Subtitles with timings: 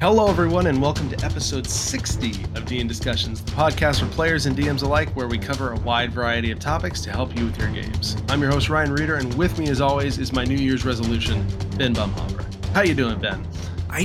[0.00, 4.56] Hello, everyone, and welcome to episode 60 of DN Discussions, the podcast for players and
[4.56, 7.68] DMs alike, where we cover a wide variety of topics to help you with your
[7.72, 8.16] games.
[8.28, 11.44] I'm your host Ryan Reeder, and with me, as always, is my New Year's resolution,
[11.76, 12.44] Ben Bumhopper.
[12.74, 13.44] How you doing, Ben?
[13.90, 14.04] I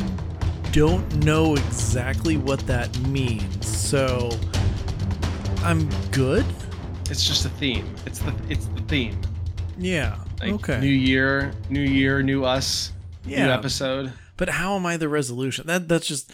[0.71, 4.31] don't know exactly what that means, so
[5.63, 6.45] I'm good.
[7.11, 7.93] It's just a theme.
[8.07, 9.21] It's the it's the theme.
[9.77, 10.17] Yeah.
[10.41, 10.79] Like okay.
[10.79, 12.91] New year, new year, new us,
[13.25, 13.53] new Yeah.
[13.53, 14.11] episode.
[14.43, 15.67] But how am I the resolution?
[15.67, 16.33] That that's just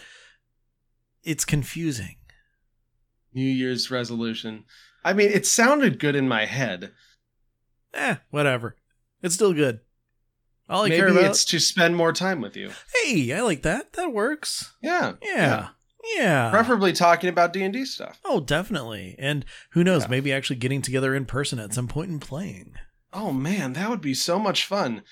[1.22, 2.16] it's confusing.
[3.32, 4.64] New Year's resolution.
[5.04, 6.90] I mean, it sounded good in my head.
[7.94, 8.74] Eh, whatever.
[9.22, 9.78] It's still good.
[10.68, 11.22] All I Maybe care about.
[11.22, 12.72] it's to spend more time with you.
[13.04, 13.92] Hey, I like that.
[13.92, 14.74] That works.
[14.82, 15.12] Yeah.
[15.22, 15.68] Yeah.
[16.16, 16.50] Yeah.
[16.50, 18.18] Preferably talking about D and D stuff.
[18.24, 19.14] Oh, definitely.
[19.20, 20.02] And who knows?
[20.02, 20.08] Yeah.
[20.08, 22.74] Maybe actually getting together in person at some point and playing.
[23.12, 25.02] Oh man, that would be so much fun.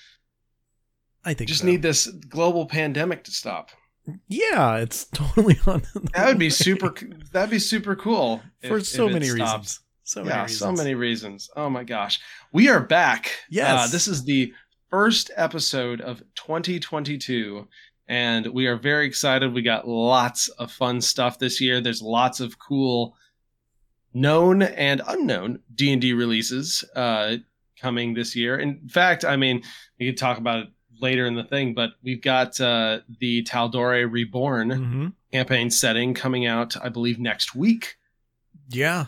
[1.25, 1.67] I think Just so.
[1.67, 3.71] need this global pandemic to stop.
[4.27, 5.83] Yeah, it's totally on.
[6.13, 6.93] That would be super.
[7.31, 9.59] that'd be super cool for if- so if many stopped.
[9.59, 9.79] reasons.
[10.03, 10.59] So many yeah, reasons.
[10.59, 11.49] so many reasons.
[11.55, 12.19] Oh my gosh,
[12.51, 13.31] we are back.
[13.49, 13.87] Yes.
[13.87, 14.51] uh, this is the
[14.89, 17.67] first episode of 2022,
[18.07, 19.53] and we are very excited.
[19.53, 21.79] We got lots of fun stuff this year.
[21.79, 23.15] There's lots of cool
[24.13, 27.37] known and unknown D and D releases uh,
[27.79, 28.57] coming this year.
[28.57, 29.61] In fact, I mean,
[29.99, 30.67] we could talk about it
[31.01, 35.13] later in the thing, but we've got uh, the Tal'Dorei Reborn Mhm.
[35.31, 37.97] campaign setting coming out, I believe, next week.
[38.69, 39.07] Yeah.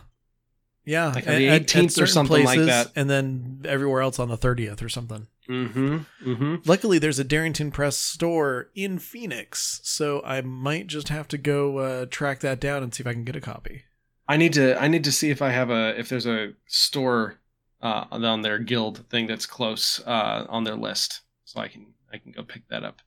[0.86, 1.08] Yeah.
[1.14, 2.92] Like at- the at- at 18th or something like that.
[2.95, 5.28] And then everywhere else on the 30th or something.
[5.50, 5.97] Mm-hmm.
[6.25, 6.56] Mm-hmm.
[6.66, 11.80] Luckily, there's a Darrington Press store in Phoenix, so I might just have to go
[11.80, 13.84] uh, track that down and see if I can get a copy.
[14.30, 17.39] I need to I need to see if I have a if there's a store
[17.81, 21.22] uh, on their guild thing that's close uh, on their list,
[21.52, 23.02] so I can I can go pick that up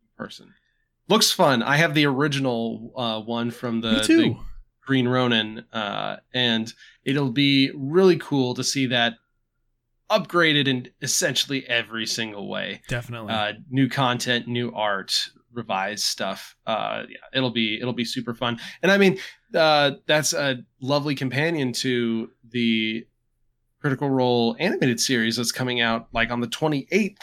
[0.00, 0.54] in person.
[1.08, 1.62] Looks fun.
[1.62, 4.36] I have the original uh, one from the, the
[4.86, 6.72] Green Ronin, uh, and
[7.04, 9.14] it'll be really cool to see that
[10.10, 12.80] upgraded in essentially every single way.
[12.88, 13.32] Definitely.
[13.34, 16.56] uh, new content, new art, revised stuff.
[16.66, 18.58] Uh, yeah, it'll be it'll be super fun.
[18.82, 19.18] And I mean,
[19.54, 23.06] uh, that's a lovely companion to the
[23.82, 27.18] Critical Role animated series that's coming out like on the 28th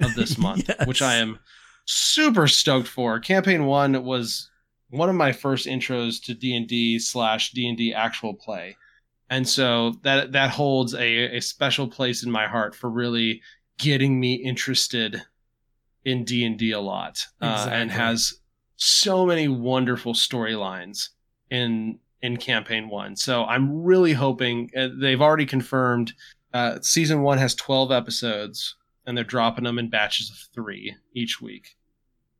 [0.00, 0.86] of this month, Yes.
[0.86, 1.38] which I am
[1.84, 3.18] super stoked for.
[3.20, 4.50] Campaign one was
[4.90, 8.76] one of my first intros to D and D slash D and D actual play.
[9.30, 13.42] And so that that holds a, a special place in my heart for really
[13.78, 15.22] getting me interested
[16.04, 18.34] in D and D a lot, uh, and has
[18.76, 21.08] so many wonderful storylines
[21.50, 23.14] in in campaign one.
[23.16, 26.12] So I'm really hoping uh, they've already confirmed
[26.54, 28.74] uh, season one has 12 episodes,
[29.08, 31.76] and they're dropping them in batches of three each week.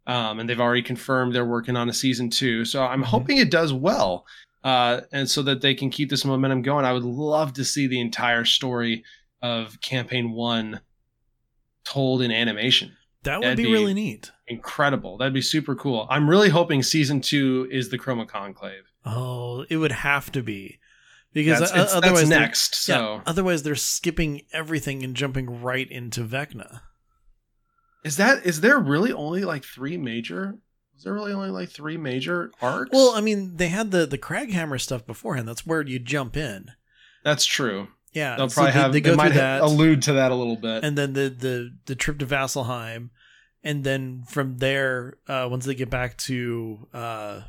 [0.07, 2.65] Um, and they've already confirmed they're working on a season two.
[2.65, 4.27] So I'm hoping it does well,
[4.65, 6.85] uh, and so that they can keep this momentum going.
[6.85, 9.03] I would love to see the entire story
[9.43, 10.81] of campaign one
[11.85, 12.93] told in animation
[13.23, 14.31] that would that'd be, be- really neat.
[14.47, 15.17] incredible.
[15.17, 16.07] That'd be super cool.
[16.11, 18.85] I'm really hoping season two is the Chroma Conclave.
[19.05, 20.79] Oh, it would have to be.
[21.33, 22.75] Because That's, it's- otherwise, they're- next.
[22.75, 26.81] So yeah, otherwise they're skipping everything and jumping right into Vecna.
[28.05, 30.57] is that is there really only like three major?
[30.97, 32.91] Is there really only like three major arcs?
[32.93, 35.47] Well, I mean, they had the the Kraghammer stuff beforehand.
[35.47, 36.73] That's where you jump in.
[37.25, 37.89] that's true.
[38.15, 40.15] Yeah, They'll so probably they, have they they, go might through ha- that, allude to
[40.15, 40.83] that a little bit.
[40.83, 43.11] and then the the the trip to Vasselheim,
[43.63, 47.43] and then from there, uh, once they get back to uh,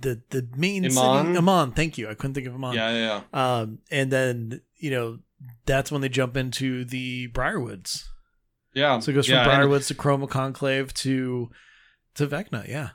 [0.00, 1.26] the the main Emon?
[1.26, 1.74] city, Emon.
[1.76, 2.74] Thank you, I couldn't think of Emon.
[2.74, 3.58] yeah, yeah, yeah.
[3.60, 5.18] Um, and then you know
[5.66, 8.04] that's when they jump into the Briarwoods.
[8.74, 8.98] Yeah.
[9.00, 11.50] So it goes from yeah, Briarwoods to Chroma Conclave to
[12.14, 12.66] to Vecna.
[12.68, 12.90] Yeah.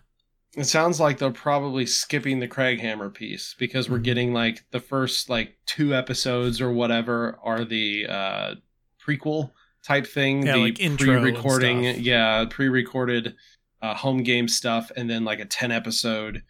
[0.58, 4.04] It sounds like they're probably skipping the Kraghammer piece because we're Mhm.
[4.04, 8.56] getting like the first like two episodes or whatever are the uh
[9.06, 9.52] prequel
[9.84, 13.36] type thing, Yeah, the like intro pre-recording, yeah, pre-recorded
[13.82, 16.42] uh, home game stuff, and then like a ten episode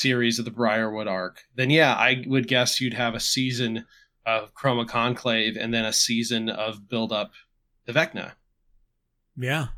[0.00, 1.42] series of the Briarwood arc.
[1.54, 3.86] Then yeah, I would guess you'd have a season
[4.26, 7.32] of Chroma Conclave and then a season of build up
[7.86, 8.32] to Vecna.
[9.36, 9.68] Yeah.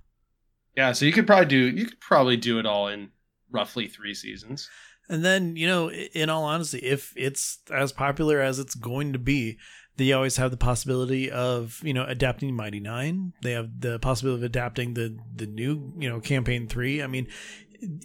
[0.76, 3.10] Yeah, so you could probably do you could probably do it all in
[3.50, 4.68] roughly three seasons.
[5.08, 9.18] And then, you know, in all honesty, if it's as popular as it's going to
[9.18, 9.58] be,
[9.98, 13.34] they always have the possibility of, you know, adapting Mighty Nein.
[13.42, 17.02] They have the possibility of adapting the the new, you know, campaign three.
[17.02, 17.26] I mean,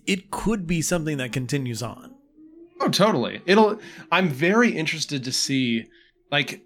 [0.06, 2.16] it could be something that continues on.
[2.80, 3.42] Oh, totally.
[3.46, 3.80] It'll.
[4.12, 5.86] I'm very interested to see,
[6.32, 6.62] like,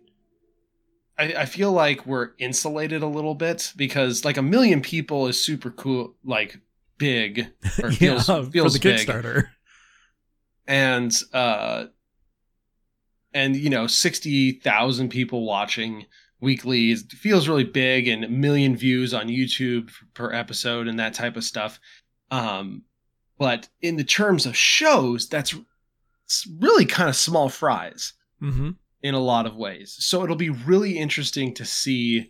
[1.18, 5.42] I, I feel like we're insulated a little bit because like a million people is
[5.44, 6.16] super cool.
[6.24, 6.60] Like
[7.02, 7.48] big
[7.82, 9.08] or yeah, feels, for the big.
[9.08, 9.48] Kickstarter.
[10.68, 11.86] and uh
[13.34, 16.06] and you know 60,000 people watching
[16.40, 21.36] weekly feels really big and a million views on YouTube per episode and that type
[21.38, 21.80] of stuff
[22.30, 22.84] um
[23.42, 25.56] but in the terms of shows that's
[26.60, 28.72] really kind of small fries Mm-hmm.
[29.04, 32.30] in a lot of ways so it'll be really interesting to see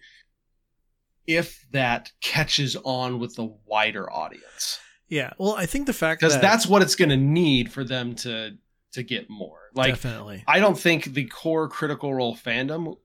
[1.28, 5.32] if that catches on with the wider audience Yeah.
[5.38, 8.16] Well, I think the fact because that that's what it's going to need for them
[8.24, 8.58] to
[8.94, 12.98] to get more like definitely I don't think the core Critical Role fandom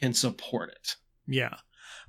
[0.00, 0.96] can support it
[1.26, 1.56] yeah.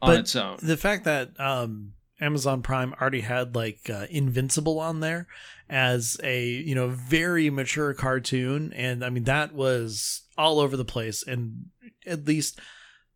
[0.02, 0.58] on But its own.
[0.62, 5.28] the fact that um Amazon Prime already had like uh, Invincible on there
[5.70, 10.86] as a you know very mature cartoon, and I mean that was all over the
[10.86, 11.66] place, and
[12.06, 12.60] at least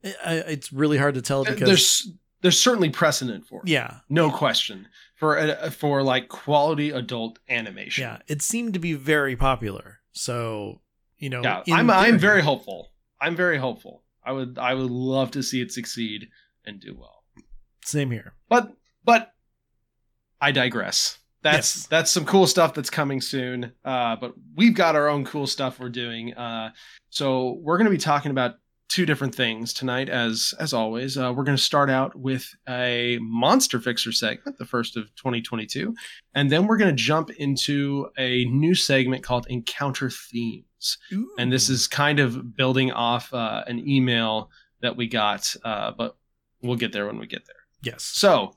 [0.04, 2.12] I, I- it's really hard to tell uh, because there's
[2.42, 8.01] there's certainly precedent for it, yeah no question for a, for like quality adult animation.
[8.04, 10.81] yeah it seemed to be very popular, so
[11.18, 11.63] you know yeah.
[11.72, 12.92] I'm I'm very hopeful.
[13.22, 14.04] I'm very hopeful.
[14.25, 16.30] I would I would love to see it succeed
[16.66, 17.24] and do well.
[17.84, 18.34] same here.
[18.48, 18.74] But
[19.10, 19.34] but
[20.40, 21.18] I digress.
[21.42, 21.88] That's Yes.
[21.88, 23.72] that's some cool stuff that's coming soon.
[23.84, 26.34] Uh, but we've got our own cool stuff we're doing.
[26.34, 26.72] Uh,
[27.10, 28.56] so we're going to be talking about
[28.88, 31.18] two different things tonight, as as always.
[31.18, 35.96] Uh, we're going to start out with a monster fixer segment, the first of 2022,
[36.36, 40.98] and then we're going to jump into a new segment called Encounter Themes
[41.38, 44.50] and this is kind of building off uh, an email
[44.82, 46.16] that we got, uh, but
[46.62, 47.56] we'll get there when we get there.
[47.82, 48.54] yes So,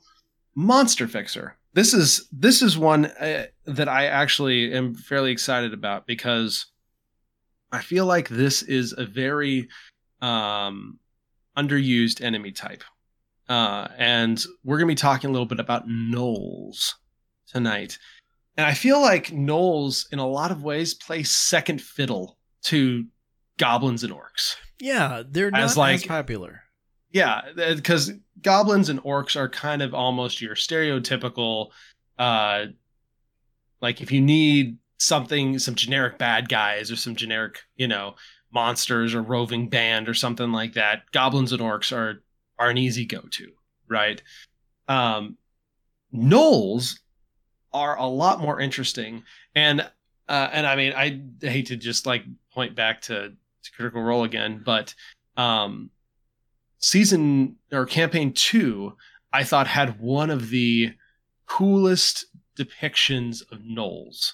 [0.55, 1.57] Monster Fixer.
[1.73, 6.67] This is this is one uh, that I actually am fairly excited about because
[7.71, 9.69] I feel like this is a very
[10.21, 10.99] um,
[11.57, 12.83] underused enemy type,
[13.49, 16.93] uh, and we're gonna be talking a little bit about gnolls
[17.47, 17.97] tonight.
[18.55, 23.05] And I feel like gnolls, in a lot of ways, play second fiddle to
[23.57, 24.55] goblins and orcs.
[24.79, 26.62] yeah they're not As, as, popular.
[27.13, 28.11] Yeah, because
[28.41, 31.69] goblins and orcs are kind of almost your stereotypical,
[32.17, 32.65] uh,
[33.81, 38.15] like if you need something, some generic bad guys or some generic, you know,
[38.51, 41.03] monsters or roving band or something like that.
[41.11, 42.23] Goblins and orcs are
[42.59, 43.51] are an easy go to,
[43.87, 44.21] right?
[44.87, 45.37] Um,
[46.13, 46.99] gnolls
[47.73, 49.23] are a lot more interesting,
[49.55, 49.81] and
[50.29, 52.23] uh, and I mean I hate to just like
[52.53, 54.95] point back to, to Critical Role again, but
[55.37, 55.91] um
[56.83, 58.93] season or campaign two,
[59.31, 60.93] I thought had one of the
[61.47, 62.25] coolest
[62.57, 64.33] depictions of gnolls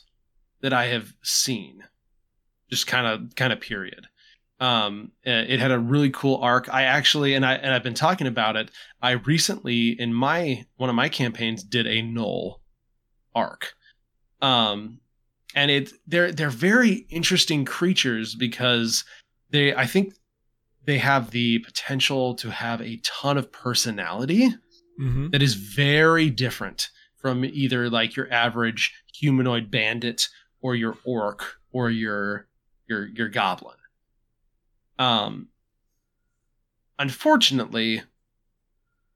[0.62, 1.84] that I have seen.
[2.70, 4.08] Just kind of, kind of period.
[4.60, 6.74] Um, uh, it had a really cool arc.
[6.74, 8.72] I actually, and I, and I've been talking about it.
[9.02, 12.56] I recently, in my one of my campaigns, did a gnoll
[13.34, 13.74] arc.
[14.42, 15.00] Um,
[15.56, 19.06] and it they're they're very interesting creatures because
[19.50, 20.14] they, I think
[20.86, 24.50] they have the potential to have a ton of personality
[25.00, 25.30] Mm-hmm.
[25.30, 26.90] that is very different
[27.22, 30.28] from either like your average humanoid bandit
[30.60, 32.48] or your orc or your
[32.86, 33.78] your your goblin.
[34.98, 35.48] Um
[36.98, 38.02] unfortunately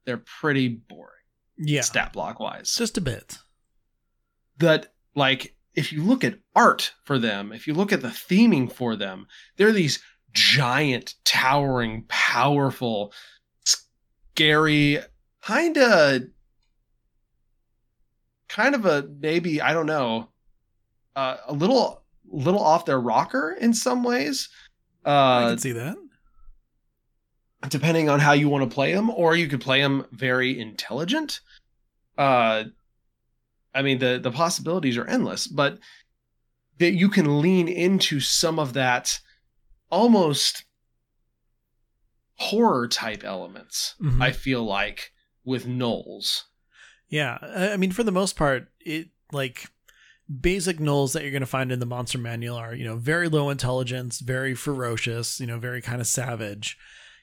[0.06, 1.10] they're pretty boring
[1.58, 2.74] Yeah, stat block wise.
[2.76, 3.38] just a bit.
[4.58, 8.72] that like if you look at art for them, if you look at the theming
[8.72, 10.00] for them, they're these
[10.34, 13.12] giant, towering, powerful,
[13.64, 14.98] scary,
[15.42, 16.22] kind of,
[18.48, 20.28] kind of a maybe I don't know,
[21.16, 24.48] uh, a little, little off their rocker in some ways.
[25.04, 25.96] I Uh, can see that.
[27.68, 31.40] depending on how you want to play them, or you could play them very intelligent.
[32.18, 32.64] Uh,
[33.74, 35.78] I mean, the the possibilities are endless, but
[36.78, 39.18] that you can lean into some of that
[39.94, 40.64] almost
[42.36, 43.94] horror type elements.
[44.02, 44.20] Mhm.
[44.20, 45.12] I feel like
[45.44, 46.42] with gnolls.
[47.08, 49.66] Yeah, I mean, for the most part, it like
[50.40, 53.28] basic gnolls that you're going to find in the monster manual are you know very
[53.28, 56.76] low intelligence, very ferocious, you know, very kind of savage.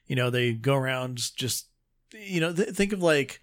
[0.06, 1.68] You know, they go around just
[2.14, 3.42] you know th- think of like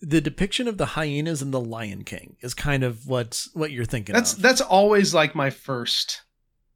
[0.00, 3.84] the depiction of the hyenas in the Lion King is kind of what what you're
[3.84, 4.14] thinking.
[4.14, 4.42] That's of.
[4.42, 6.22] that's always like my first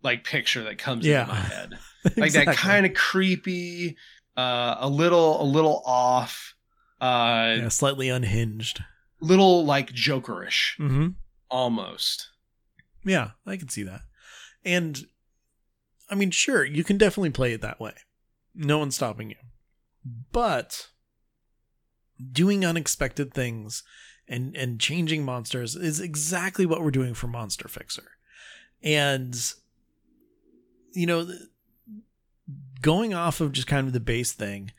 [0.03, 1.23] like picture that comes Yeah.
[1.23, 1.79] into my head.
[2.17, 3.97] Like that kind of creepy,
[4.37, 6.55] uh, a little a little off,
[7.01, 8.81] uh, yeah, slightly unhinged.
[9.21, 11.09] little like jokerish Mm-hmm.
[11.49, 12.29] almost.
[13.05, 14.01] Yeah, I can see that.
[14.65, 15.07] And
[16.11, 17.95] I mean, sure, you can definitely play it that way.
[18.55, 19.37] No one's stopping you.
[20.33, 20.89] But
[22.33, 23.83] doing unexpected things
[24.29, 28.11] and and changing monsters is exactly what we're doing for Monster Fixer.
[28.83, 29.37] And
[30.93, 31.29] you know,
[32.81, 34.73] going off of just kind of the base thing,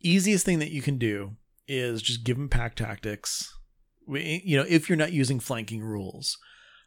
[0.00, 3.54] easiest thing that you can do is just give them pack tactics.
[4.06, 6.38] You know, if you're not using flanking rules,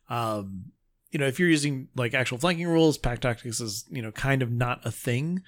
[0.10, 0.72] um,
[1.12, 4.42] you know, if you're using like actual flanking rules, pack tactics is you know kind
[4.42, 5.44] of not a thing.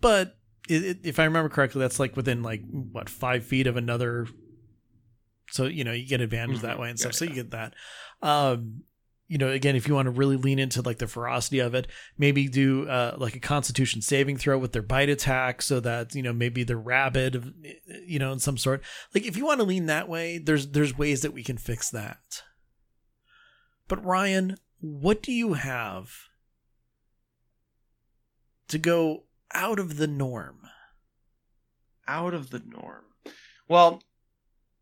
[0.00, 0.36] But
[0.68, 4.26] it, it, if I remember correctly, that's like within like what five feet of another.
[5.50, 6.66] So you know you get advantage mm-hmm.
[6.66, 7.12] that way and stuff.
[7.12, 7.30] Yeah, so yeah.
[7.30, 7.74] you get that.
[8.22, 8.82] Um,
[9.28, 11.86] you know, again, if you want to really lean into like the ferocity of it,
[12.16, 16.22] maybe do uh, like a Constitution saving throw with their bite attack, so that you
[16.22, 17.54] know maybe they're rabid,
[18.06, 18.82] you know, in some sort.
[19.14, 21.90] Like if you want to lean that way, there's there's ways that we can fix
[21.90, 22.42] that.
[23.86, 26.10] But Ryan, what do you have
[28.68, 30.60] to go out of the norm?
[32.06, 33.04] Out of the norm.
[33.68, 34.02] Well,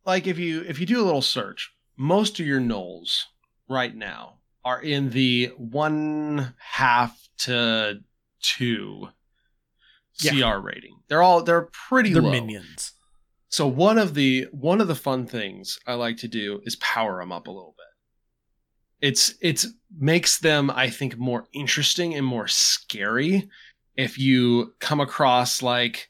[0.04, 3.24] like if you if you do a little search, most of your gnolls
[3.68, 8.00] right now are in the one half to
[8.40, 9.08] two
[10.20, 10.54] yeah.
[10.54, 10.96] CR rating.
[11.08, 12.30] They're all they're pretty they're low.
[12.30, 12.92] minions.
[13.49, 17.20] So one of the one of the fun things I like to do is power
[17.20, 19.08] them up a little bit.
[19.08, 23.49] It's it's makes them I think more interesting and more scary
[23.96, 26.08] if you come across like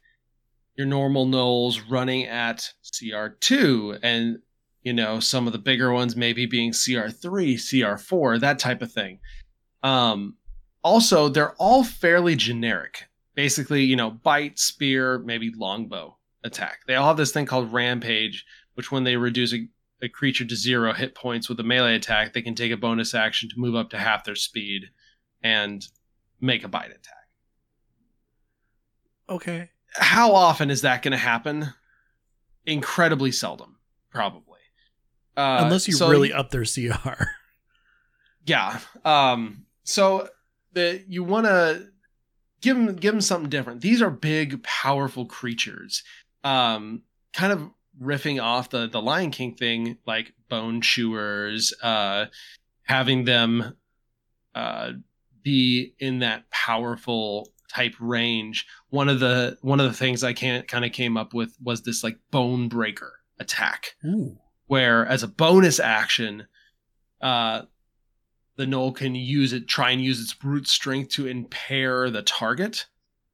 [0.76, 4.38] your normal gnolls running at CR2 and
[4.86, 9.18] you know, some of the bigger ones maybe being CR3, CR4, that type of thing.
[9.82, 10.36] Um,
[10.84, 13.08] also, they're all fairly generic.
[13.34, 16.82] Basically, you know, bite, spear, maybe longbow attack.
[16.86, 19.66] They all have this thing called rampage, which when they reduce a,
[20.02, 23.12] a creature to zero hit points with a melee attack, they can take a bonus
[23.12, 24.84] action to move up to half their speed
[25.42, 25.84] and
[26.40, 27.26] make a bite attack.
[29.28, 29.70] Okay.
[29.96, 31.70] How often is that going to happen?
[32.64, 33.78] Incredibly seldom,
[34.12, 34.55] probably.
[35.36, 37.24] Uh, Unless you so really up their CR.
[38.46, 38.78] Yeah.
[39.04, 40.28] Um, so
[40.72, 41.88] the you want to
[42.60, 43.80] give them give them something different.
[43.80, 46.02] These are big, powerful creatures.
[46.44, 47.02] Um,
[47.34, 52.26] kind of riffing off the the Lion King thing, like bone chewers, uh,
[52.84, 53.76] having them
[54.54, 54.92] uh,
[55.42, 58.66] be in that powerful type range.
[58.90, 61.82] One of the one of the things I can't kind of came up with was
[61.82, 63.96] this like bone breaker attack.
[64.04, 66.46] Ooh where as a bonus action,
[67.20, 67.62] uh,
[68.56, 72.86] the gnoll can use it, try and use its brute strength to impair the target,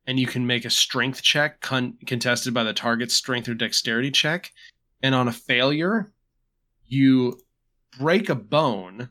[0.07, 4.11] and you can make a strength check con- contested by the target's strength or dexterity
[4.11, 4.53] check,
[5.03, 6.13] and on a failure,
[6.87, 7.41] you
[7.99, 9.11] break a bone,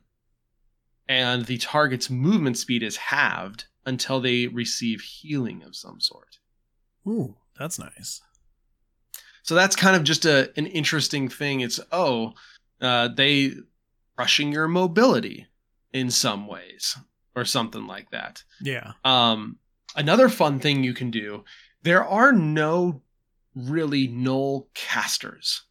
[1.07, 6.39] and the target's movement speed is halved until they receive healing of some sort.
[7.07, 8.21] Ooh, that's nice.
[9.43, 11.61] So that's kind of just a an interesting thing.
[11.61, 12.33] It's oh,
[12.79, 13.53] uh, they
[14.15, 15.47] crushing your mobility
[15.93, 16.97] in some ways
[17.35, 18.43] or something like that.
[18.61, 18.93] Yeah.
[19.03, 19.57] Um,
[19.95, 21.43] another fun thing you can do.
[21.83, 23.01] There are no
[23.55, 25.63] really gnoll casters,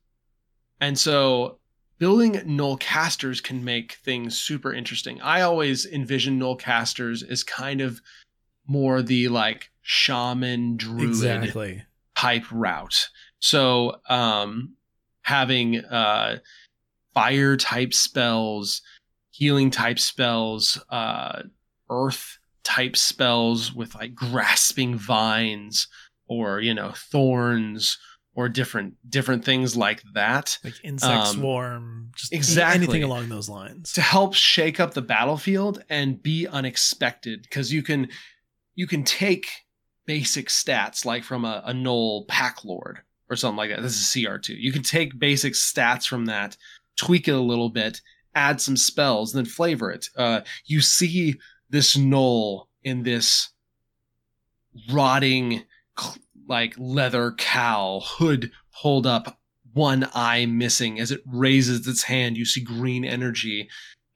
[0.80, 1.58] and so
[1.98, 5.20] building gnoll casters can make things super interesting.
[5.20, 8.00] I always envision gnoll casters as kind of
[8.66, 11.84] more the like shaman druid exactly.
[12.16, 13.08] type route
[13.40, 14.74] so um,
[15.22, 16.38] having uh,
[17.14, 18.82] fire type spells,
[19.30, 21.42] healing type spells, uh,
[21.90, 25.88] earth type spells with like grasping vines
[26.28, 27.98] or you know thorns
[28.34, 33.48] or different different things like that like insect um, swarm just exactly anything along those
[33.48, 33.92] lines.
[33.94, 38.08] To help shake up the battlefield and be unexpected because you can
[38.74, 39.48] you can take
[40.06, 43.80] basic stats like from a, a gnoll pack lord or something like that.
[43.80, 44.56] This is CR2.
[44.58, 46.56] You can take basic stats from that,
[46.96, 48.00] tweak it a little bit,
[48.34, 50.08] add some spells, then flavor it.
[50.16, 51.36] Uh, you see
[51.70, 53.50] this gnoll in this
[54.90, 55.62] rotting,
[56.48, 58.50] like leather cowl, hood
[58.82, 59.38] pulled up,
[59.72, 60.98] one eye missing.
[60.98, 63.68] As it raises its hand, you see green energy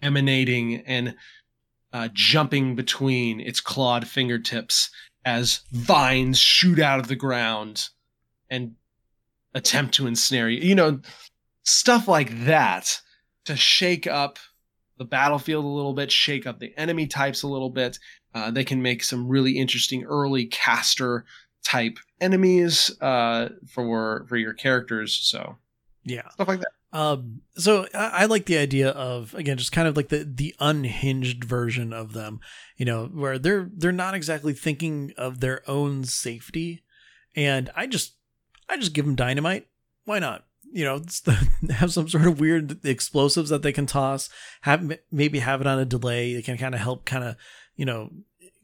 [0.03, 1.15] emanating and
[1.93, 4.91] uh, jumping between its clawed fingertips
[5.25, 7.89] as vines shoot out of the ground
[8.51, 8.75] and
[9.55, 10.61] attempt to ensnare you.
[10.61, 11.01] You know,
[11.63, 13.01] stuff like that
[13.45, 14.39] to shake up
[14.99, 17.99] the battlefield a little bit, shake up the enemy types a little bit.
[18.35, 21.25] Uh, they can make some really interesting early caster
[21.65, 25.15] type enemies uh, for for your characters.
[25.15, 25.57] So
[26.05, 26.73] yeah, stuff like that.
[26.99, 30.55] Um, so I, I, like the idea of again just kind of like the the
[30.61, 32.39] unhinged version of them,
[32.77, 36.85] you know, where they're they're not exactly thinking of their own safety,
[37.35, 38.15] and I just
[38.69, 39.67] I just give them dynamite.
[40.05, 40.45] Why not?
[40.75, 41.01] you know
[41.71, 44.29] have some sort of weird explosives that they can toss
[44.63, 47.37] have maybe have it on a delay it can kind of help kind of
[47.77, 48.11] you know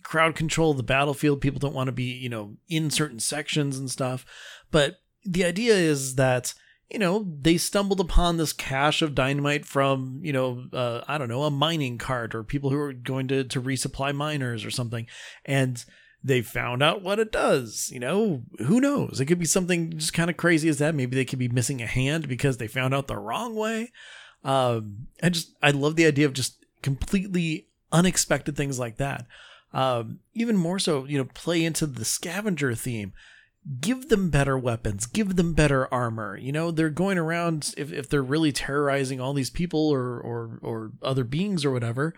[0.02, 3.90] crowd control the battlefield people don't want to be you know in certain sections and
[3.90, 4.26] stuff
[4.70, 6.52] but the idea is that
[6.90, 11.28] you know they stumbled upon this cache of dynamite from you know uh, i don't
[11.28, 15.06] know a mining cart or people who are going to to resupply miners or something
[15.44, 15.84] and
[16.22, 17.90] they found out what it does.
[17.92, 19.20] You know, who knows?
[19.20, 20.94] It could be something just kind of crazy as that.
[20.94, 23.92] Maybe they could be missing a hand because they found out the wrong way.
[24.44, 29.26] Um, I just, I love the idea of just completely unexpected things like that.
[29.72, 33.12] Um, even more so, you know, play into the scavenger theme.
[33.78, 36.34] Give them better weapons, give them better armor.
[36.34, 40.58] You know, they're going around if, if they're really terrorizing all these people or or
[40.62, 42.14] or other beings or whatever,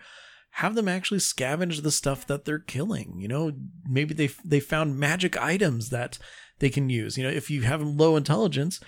[0.57, 3.15] have them actually scavenge the stuff that they're killing.
[3.17, 3.51] You know,
[3.87, 6.19] maybe they they found magic items that
[6.59, 7.17] they can use.
[7.17, 8.79] You know, if you have them low intelligence,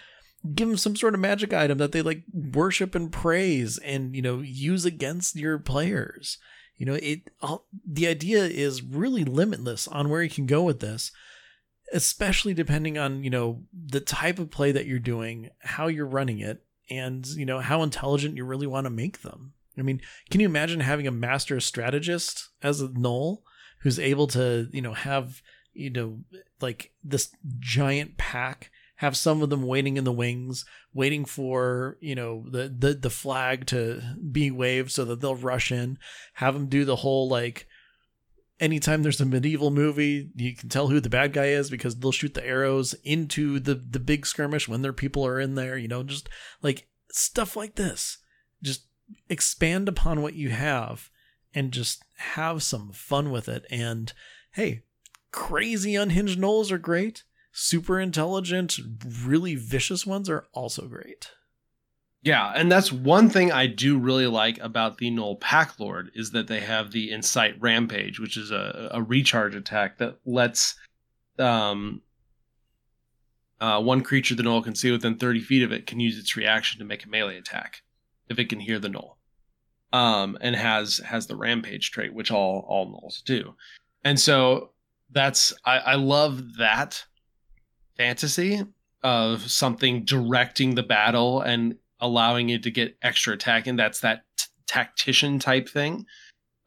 [0.54, 4.22] give them some sort of magic item that they like worship and praise and you
[4.22, 6.38] know use against your players.
[6.78, 10.82] You know, it all, the idea is really limitless on where you can go with
[10.82, 11.12] this,
[11.94, 16.40] especially depending on, you know, the type of play that you're doing, how you're running
[16.40, 19.54] it, and, you know, how intelligent you really want to make them.
[19.78, 23.40] I mean, can you imagine having a master strategist as a gnoll
[23.82, 25.42] who's able to, you know, have,
[25.74, 26.20] you know,
[26.62, 27.30] like this
[27.60, 32.74] giant pack, have some of them waiting in the wings, waiting for, you know, the
[32.76, 34.02] the the flag to
[34.32, 35.98] be waved so that they'll rush in,
[36.36, 37.68] have them do the whole like
[38.60, 42.12] anytime there's a medieval movie, you can tell who the bad guy is because they'll
[42.12, 45.88] shoot the arrows into the the big skirmish when their people are in there, you
[45.88, 46.30] know, just
[46.62, 48.18] like stuff like this.
[48.64, 48.88] Just
[49.30, 51.10] expand upon what you have
[51.54, 53.66] and just have some fun with it.
[53.70, 54.12] And
[54.54, 54.84] hey,
[55.32, 57.24] crazy unhinged gnolls are great.
[57.52, 58.78] Super intelligent,
[59.24, 61.32] really vicious ones are also great.
[62.22, 66.32] Yeah, and that's one thing I do really like about the Gnoll Pack Lord is
[66.32, 70.74] that they have the Incite Rampage, which is a, a recharge attack that lets
[71.38, 72.02] um,
[73.62, 76.36] uh, one creature the Gnoll can see within 30 feet of it can use its
[76.36, 77.84] reaction to make a melee attack
[78.30, 79.16] if it can hear the Gnoll.
[79.94, 83.56] Um, and has has the rampage trait, which all all gnolls do.
[84.04, 84.72] And so
[85.12, 87.06] that's I, I love that
[87.96, 88.62] fantasy
[89.04, 94.24] of something directing the battle and allowing it to get extra attack, and that's that
[94.38, 96.06] t- tactician type thing.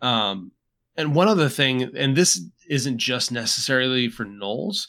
[0.00, 0.52] Um,
[0.96, 4.86] and one other thing, and this isn't just necessarily for gnolls,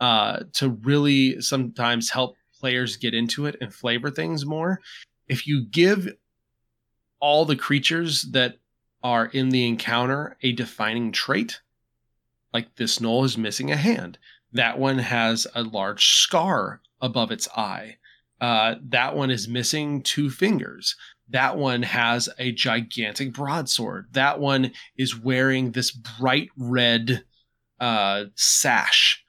[0.00, 4.80] uh, to really sometimes help players get into it and flavor things more.
[5.32, 6.08] If you give
[7.20, 8.58] all the creatures that
[9.02, 11.60] are in the encounter a defining trait.
[12.52, 14.18] Like this gnoll is missing a hand.
[14.52, 17.96] That one has a large scar above its eye.
[18.40, 20.96] Uh, that one is missing two fingers.
[21.28, 24.08] That one has a gigantic broadsword.
[24.12, 27.24] That one is wearing this bright red
[27.80, 29.24] uh, sash.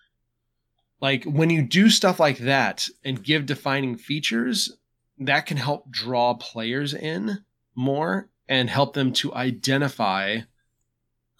[1.00, 4.76] Like when you do stuff like that and give defining features,
[5.20, 7.44] that can help draw players in
[7.76, 10.40] more and help them to identify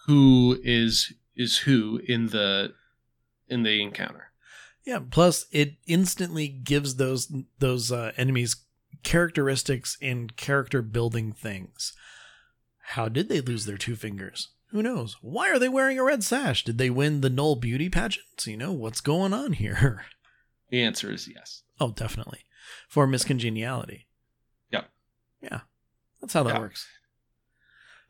[0.06, 2.72] who is is who in the
[3.48, 4.32] in the encounter.
[4.84, 8.56] Yeah, plus it instantly gives those those uh, enemies
[9.02, 11.92] characteristics and character building things.
[12.88, 14.50] How did they lose their two fingers?
[14.70, 15.16] Who knows?
[15.22, 16.64] Why are they wearing a red sash?
[16.64, 18.26] Did they win the Gnoll beauty pageant?
[18.38, 20.06] So, you know, what's going on here?
[20.70, 21.62] The answer is yes.
[21.78, 22.43] Oh, definitely.
[22.94, 24.04] For miscongeniality.
[24.70, 24.88] Yep.
[25.42, 25.60] Yeah.
[26.20, 26.60] That's how that yeah.
[26.60, 26.86] works.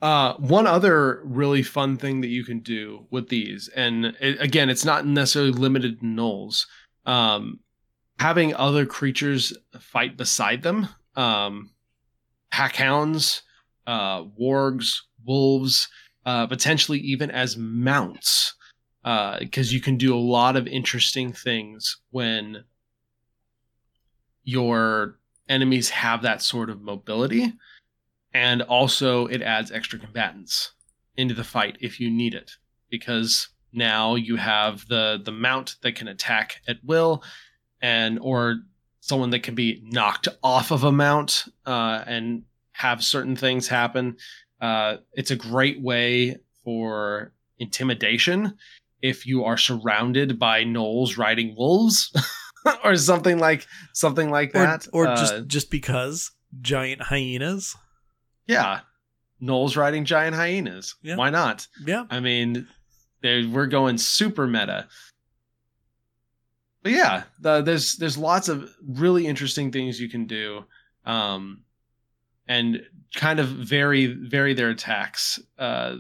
[0.03, 4.69] Uh, one other really fun thing that you can do with these, and it, again,
[4.69, 6.67] it's not necessarily limited to gnolls.
[7.07, 7.61] Um,
[8.19, 11.71] having other creatures fight beside them, um,
[12.53, 13.41] packhounds,
[13.87, 15.89] uh, wargs, wolves,
[16.27, 18.53] uh, potentially even as mounts,
[19.03, 22.65] because uh, you can do a lot of interesting things when
[24.45, 27.53] your enemies have that sort of mobility
[28.33, 30.73] and also it adds extra combatants
[31.17, 32.53] into the fight if you need it
[32.91, 37.23] because now you have the the mount that can attack at will
[37.83, 38.57] and or
[39.01, 44.17] someone that can be knocked off of a mount uh, and have certain things happen.
[44.63, 48.55] Uh, it's a great way for intimidation
[49.03, 52.11] if you are surrounded by gnolls riding wolves
[52.85, 57.77] or something like something like that or, or uh, just just because giant hyenas
[58.47, 58.81] yeah,
[59.43, 60.97] Gnolls riding giant hyenas.
[61.03, 61.17] Yeah.
[61.17, 61.67] Why not?
[61.85, 62.05] Yeah.
[62.11, 62.67] I mean,
[63.23, 64.89] we're going super meta.
[66.83, 70.65] but yeah, the, there's there's lots of really interesting things you can do,
[71.07, 71.63] um,
[72.47, 72.83] and
[73.15, 75.41] kind of vary vary their attacks.
[75.59, 75.97] Uh,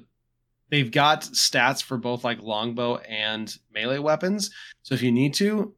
[0.70, 4.50] they've got stats for both like longbow and melee weapons,
[4.82, 5.74] so if you need to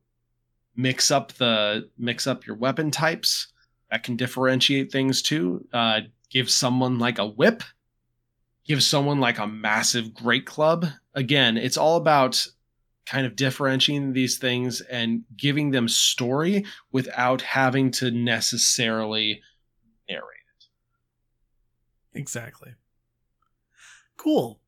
[0.76, 3.48] mix up the mix up your weapon types,
[3.90, 5.66] that can differentiate things too.
[5.72, 7.62] Uh, give someone like a whip,
[8.64, 10.86] give someone like a massive great club.
[11.14, 12.46] Again, it's all about
[13.06, 19.40] kind of differentiating these things and giving them story without having to necessarily
[20.08, 20.24] narrate
[20.58, 22.18] it.
[22.18, 22.74] Exactly.
[24.16, 24.58] Cool.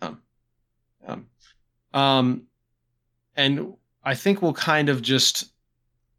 [0.00, 0.22] Um,
[1.06, 1.26] um,
[1.92, 2.42] um,
[3.34, 3.74] and
[4.06, 5.52] I think we'll kind of just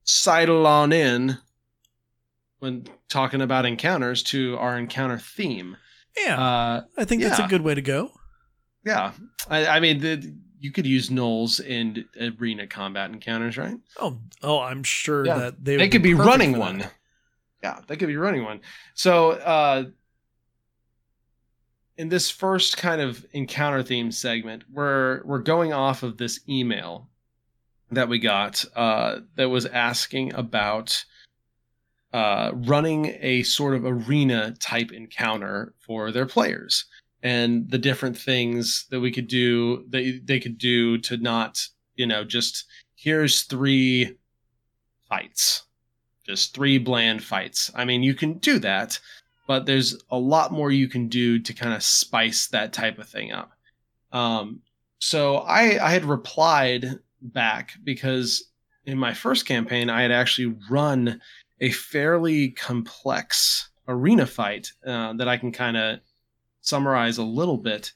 [0.04, 1.38] sidle on in
[2.60, 5.78] when talking about encounters to our encounter theme.
[6.17, 8.12] Yeah, uh, I think that's a good way to go.
[8.86, 9.13] Yeah,
[9.50, 12.06] I, I mean, the, you could use gnolls in
[12.38, 13.78] arena combat encounters, right?
[14.02, 15.38] Oh, oh, I'm sure yeah.
[15.38, 16.86] that they they could be, be running one.
[17.63, 18.60] Yeah, they could be running one.
[18.95, 19.86] So, uh,
[21.97, 27.08] in this first kind of encounter theme segment, we're we're going off of this email
[27.91, 31.06] that we got uh, that was asking about
[32.13, 36.86] uh, running a sort of arena type encounter for their players
[37.23, 42.06] and the different things that we could do that they could do to not you
[42.06, 44.15] know just here's three
[45.10, 45.63] fights
[46.26, 47.71] just three bland fights.
[47.73, 49.00] I mean you can do that
[49.47, 53.08] but there's a lot more you can do to kind of spice that type of
[53.08, 53.52] thing up.
[54.12, 54.62] Um,
[55.00, 58.51] so i i had replied back because
[58.86, 61.19] in my first campaign i had actually run
[61.60, 65.99] a fairly complex arena fight uh, that i can kind of
[66.67, 67.93] summarize a little bit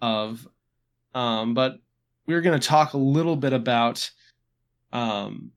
[0.00, 0.46] of.
[1.14, 1.78] Um, but
[2.26, 4.10] we're going to talk a little bit about
[4.92, 5.50] um,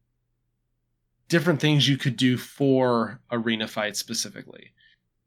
[1.28, 4.71] different things you could do for arena fights specifically.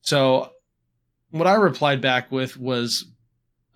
[0.00, 0.50] So,
[1.30, 3.12] what I replied back with was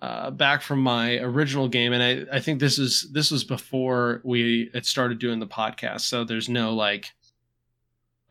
[0.01, 4.21] uh, back from my original game, and I, I think this is this was before
[4.23, 7.11] we had started doing the podcast, so there's no like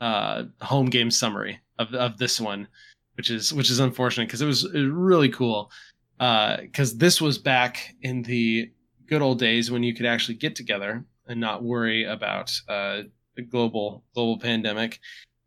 [0.00, 2.68] uh, home game summary of of this one
[3.20, 5.70] which is which is unfortunate because it was, it was really cool.
[6.18, 8.72] Because uh, this was back in the
[9.06, 13.02] good old days when you could actually get together and not worry about uh,
[13.36, 15.00] the global global pandemic.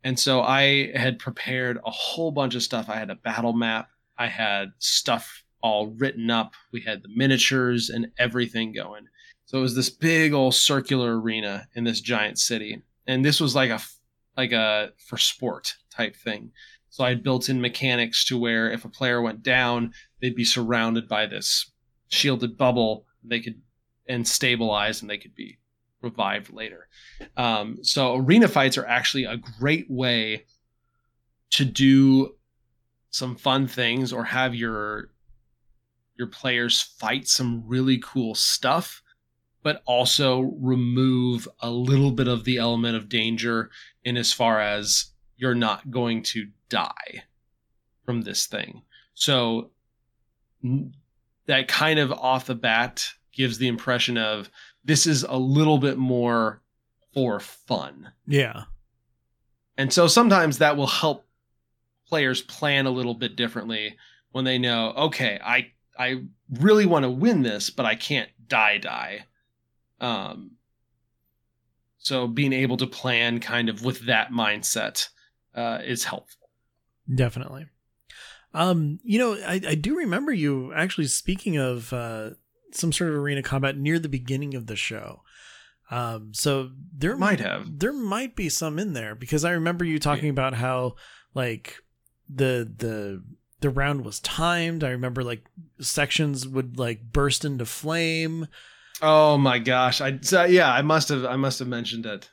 [0.04, 2.88] And so I had prepared a whole bunch of stuff.
[2.88, 3.88] I had a battle map.
[4.18, 6.52] I had stuff all written up.
[6.72, 9.06] We had the miniatures and everything going.
[9.46, 12.82] So it was this big old circular arena in this giant city.
[13.06, 13.80] And this was like a
[14.36, 16.52] like a for sport type thing.
[16.90, 21.08] So I built in mechanics to where if a player went down, they'd be surrounded
[21.08, 21.72] by this
[22.08, 23.06] shielded bubble.
[23.24, 23.62] They could
[24.06, 25.58] and stabilize, and they could be
[26.02, 26.88] revived later.
[27.38, 30.44] Um, so arena fights are actually a great way
[31.52, 32.34] to do
[33.10, 35.08] some fun things or have your
[36.16, 39.02] your players fight some really cool stuff
[39.64, 43.70] but also remove a little bit of the element of danger
[44.04, 47.24] in as far as you're not going to die
[48.04, 48.82] from this thing.
[49.14, 49.70] So
[51.46, 54.50] that kind of off the bat gives the impression of
[54.84, 56.60] this is a little bit more
[57.14, 58.12] for fun.
[58.26, 58.64] Yeah.
[59.78, 61.26] And so sometimes that will help
[62.06, 63.96] players plan a little bit differently
[64.30, 68.78] when they know, okay, I I really want to win this, but I can't die
[68.78, 69.26] die.
[70.00, 70.52] Um
[71.98, 75.08] so being able to plan kind of with that mindset
[75.54, 76.50] uh, is helpful.
[77.12, 77.66] Definitely.
[78.52, 82.30] Um, you know, I, I do remember you actually speaking of uh,
[82.72, 85.22] some sort of arena combat near the beginning of the show.
[85.90, 89.98] Um, so there might have there might be some in there because I remember you
[89.98, 90.30] talking yeah.
[90.30, 90.94] about how
[91.34, 91.76] like
[92.28, 93.22] the the
[93.64, 94.84] the round was timed.
[94.84, 95.46] I remember like
[95.80, 98.46] sections would like burst into flame.
[99.00, 100.02] Oh my gosh!
[100.02, 102.30] I so, yeah, I must have I must have mentioned it,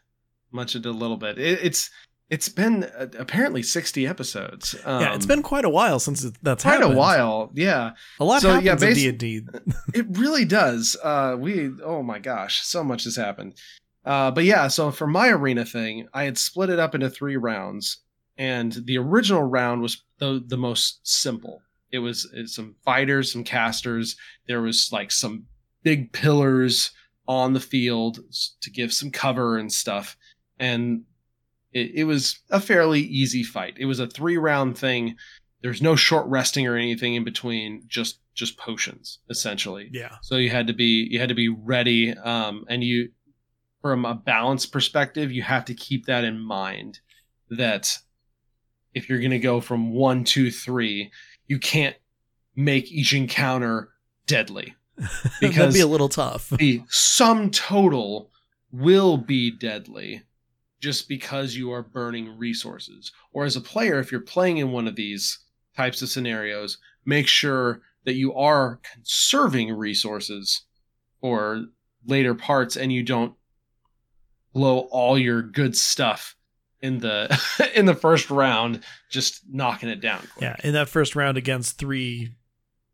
[0.51, 1.39] mentioned it a little bit.
[1.39, 1.89] It, it's
[2.29, 4.75] it's been uh, apparently 60 episodes.
[4.83, 6.95] Um, yeah, it's been quite a while since that's quite happened.
[6.95, 7.49] a while.
[7.53, 9.41] Yeah, a lot so, happens yeah, in D and D.
[9.93, 10.97] It really does.
[11.01, 13.55] Uh, we oh my gosh, so much has happened.
[14.03, 17.37] Uh, but yeah, so for my arena thing, I had split it up into three
[17.37, 18.01] rounds,
[18.41, 21.61] and the original round was the the most simple.
[21.91, 24.15] It was, it was some fighters, some casters.
[24.47, 25.45] There was like some
[25.83, 26.89] big pillars
[27.27, 28.19] on the field
[28.61, 30.17] to give some cover and stuff.
[30.57, 31.03] And
[31.71, 33.75] it, it was a fairly easy fight.
[33.77, 35.17] It was a three round thing.
[35.61, 37.83] There's no short resting or anything in between.
[37.87, 39.89] Just just potions essentially.
[39.91, 40.15] Yeah.
[40.23, 42.11] So you had to be you had to be ready.
[42.17, 43.09] Um, and you
[43.83, 47.01] from a balance perspective, you have to keep that in mind
[47.51, 47.99] that
[48.93, 51.11] if you're going to go from one, two, three,
[51.47, 51.95] you can't
[52.55, 53.89] make each encounter
[54.25, 54.75] deadly
[55.39, 56.49] because that'd be a little tough.
[56.49, 58.29] the sum total
[58.71, 60.23] will be deadly
[60.79, 63.11] just because you are burning resources.
[63.33, 65.39] Or as a player, if you're playing in one of these
[65.75, 70.63] types of scenarios, make sure that you are conserving resources
[71.19, 71.65] for
[72.05, 73.35] later parts and you don't
[74.53, 76.35] blow all your good stuff
[76.81, 80.41] in the in the first round just knocking it down quick.
[80.41, 82.31] yeah in that first round against three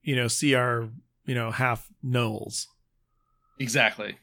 [0.02, 0.90] you know cr
[1.26, 2.66] you know half gnolls
[3.60, 4.18] exactly.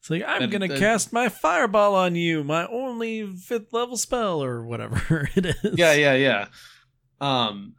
[0.00, 4.64] It's like i'm gonna cast my fireball on you my only fifth level spell or
[4.64, 5.56] whatever it is.
[5.74, 6.46] Yeah yeah yeah.
[7.20, 7.74] Um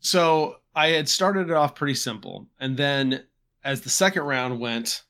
[0.00, 3.24] so i had started it off pretty simple and then
[3.62, 5.02] as the second round went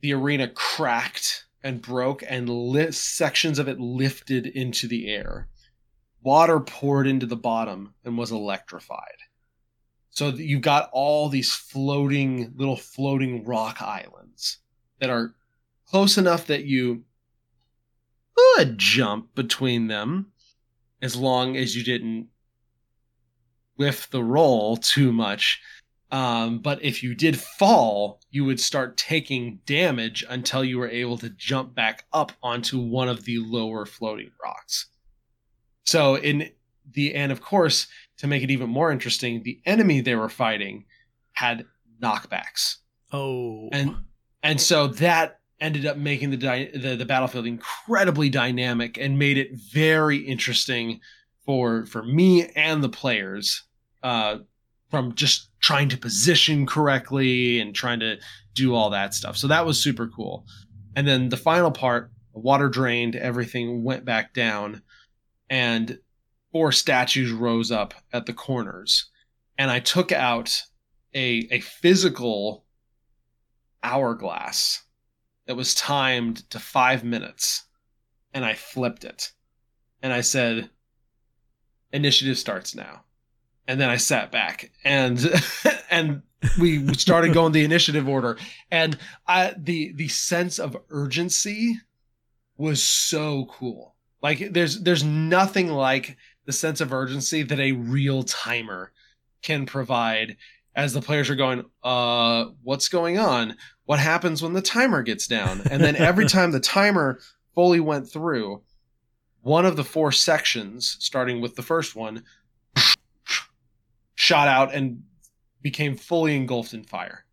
[0.00, 5.48] the arena cracked and broke, and li- sections of it lifted into the air.
[6.22, 9.18] Water poured into the bottom and was electrified.
[10.10, 14.58] So you've got all these floating, little floating rock islands
[15.00, 15.34] that are
[15.86, 17.04] close enough that you
[18.36, 20.32] could jump between them
[21.02, 22.28] as long as you didn't
[23.76, 25.60] whiff the roll too much
[26.10, 31.16] um, but if you did fall, you would start taking damage until you were able
[31.16, 34.88] to jump back up onto one of the lower floating rocks.
[35.84, 36.50] So in
[36.92, 37.86] the and of course,
[38.18, 40.84] to make it even more interesting, the enemy they were fighting
[41.32, 41.64] had
[41.98, 42.76] knockbacks.
[43.10, 43.70] Oh.
[43.72, 43.96] And
[44.42, 49.38] and so that ended up making the, di- the the battlefield incredibly dynamic and made
[49.38, 51.00] it very interesting
[51.46, 53.62] for for me and the players
[54.02, 54.40] uh,
[54.90, 58.16] from just trying to position correctly and trying to
[58.54, 59.36] do all that stuff.
[59.36, 60.46] So that was super cool.
[60.94, 64.82] And then the final part, water drained, everything went back down,
[65.50, 65.98] and
[66.52, 69.10] four statues rose up at the corners.
[69.58, 70.62] And I took out
[71.12, 72.64] a a physical
[73.82, 74.84] hourglass
[75.48, 77.66] that was timed to five minutes,
[78.32, 79.32] and I flipped it.
[80.00, 80.70] And I said,
[81.92, 83.05] Initiative starts now
[83.68, 85.18] and then I sat back and
[85.90, 86.22] and
[86.60, 88.36] we started going the initiative order
[88.70, 91.78] and I the the sense of urgency
[92.56, 93.94] was so cool.
[94.22, 98.92] Like there's there's nothing like the sense of urgency that a real timer
[99.42, 100.36] can provide
[100.74, 103.56] as the players are going, uh, what's going on?
[103.86, 105.62] What happens when the timer gets down?
[105.70, 107.18] And then every time the timer
[107.54, 108.62] fully went through,
[109.40, 112.22] one of the four sections, starting with the first one,
[114.26, 115.04] shot out and
[115.62, 117.24] became fully engulfed in fire.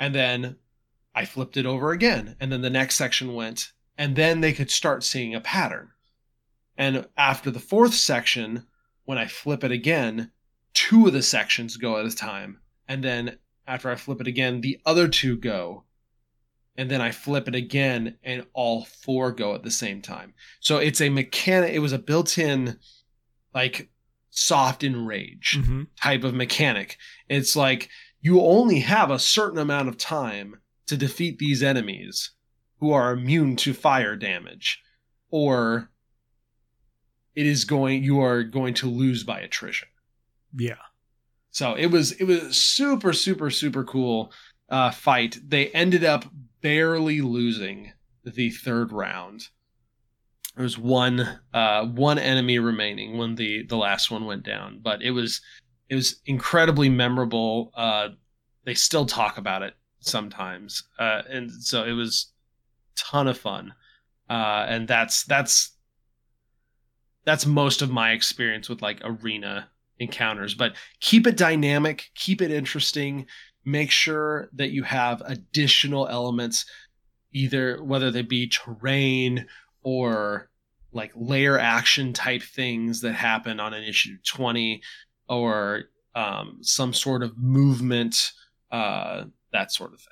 [0.00, 0.56] And then
[1.14, 2.34] I flipped it over again.
[2.40, 5.90] And then the next section went, and then they could start seeing a pattern.
[6.76, 8.66] And after the fourth section,
[9.04, 10.32] when I flip it again,
[10.72, 12.58] two of the sections go at a time.
[12.88, 15.84] And then after I flip it again, the other two go.
[16.76, 20.34] And then I flip it again, and all four go at the same time.
[20.58, 22.80] So it's a mechanic, it was a built in,
[23.54, 23.90] like,
[24.34, 25.84] soft enrage mm-hmm.
[26.00, 26.98] type of mechanic.
[27.28, 27.88] It's like
[28.20, 32.32] you only have a certain amount of time to defeat these enemies
[32.80, 34.82] who are immune to fire damage
[35.30, 35.90] or
[37.34, 39.88] it is going you are going to lose by attrition.
[40.56, 40.74] Yeah.
[41.50, 44.32] So it was it was super super super cool
[44.68, 45.38] uh fight.
[45.46, 46.24] They ended up
[46.60, 47.92] barely losing
[48.24, 49.48] the third round
[50.56, 55.02] there was one uh, one enemy remaining when the the last one went down, but
[55.02, 55.40] it was
[55.88, 57.72] it was incredibly memorable.
[57.74, 58.10] Uh,
[58.64, 62.32] they still talk about it sometimes, uh, and so it was
[62.96, 63.74] ton of fun.
[64.30, 65.72] Uh, and that's that's
[67.24, 70.54] that's most of my experience with like arena encounters.
[70.54, 73.26] But keep it dynamic, keep it interesting.
[73.64, 76.66] Make sure that you have additional elements,
[77.32, 79.46] either whether they be terrain
[79.84, 80.50] or
[80.92, 84.82] like lair action type things that happen on an issue 20
[85.28, 88.32] or um, some sort of movement
[88.72, 90.08] uh, that sort of thing.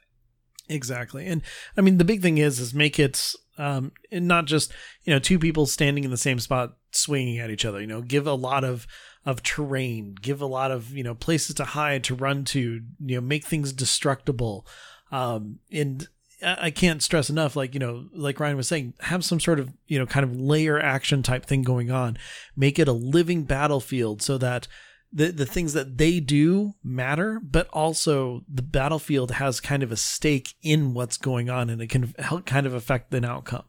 [0.76, 1.26] Exactly.
[1.26, 1.42] And
[1.76, 4.72] i mean the big thing is is make it um, not just
[5.04, 8.02] you know two people standing in the same spot swinging at each other you know
[8.02, 8.86] give a lot of
[9.24, 13.14] of terrain give a lot of you know places to hide to run to you
[13.16, 14.66] know make things destructible
[15.10, 16.08] um, and
[16.44, 19.70] I can't stress enough, like, you know, like Ryan was saying, have some sort of,
[19.86, 22.18] you know, kind of lair action type thing going on.
[22.56, 24.66] Make it a living battlefield so that
[25.12, 29.96] the the things that they do matter, but also the battlefield has kind of a
[29.96, 33.64] stake in what's going on, and it can help kind of affect an outcome.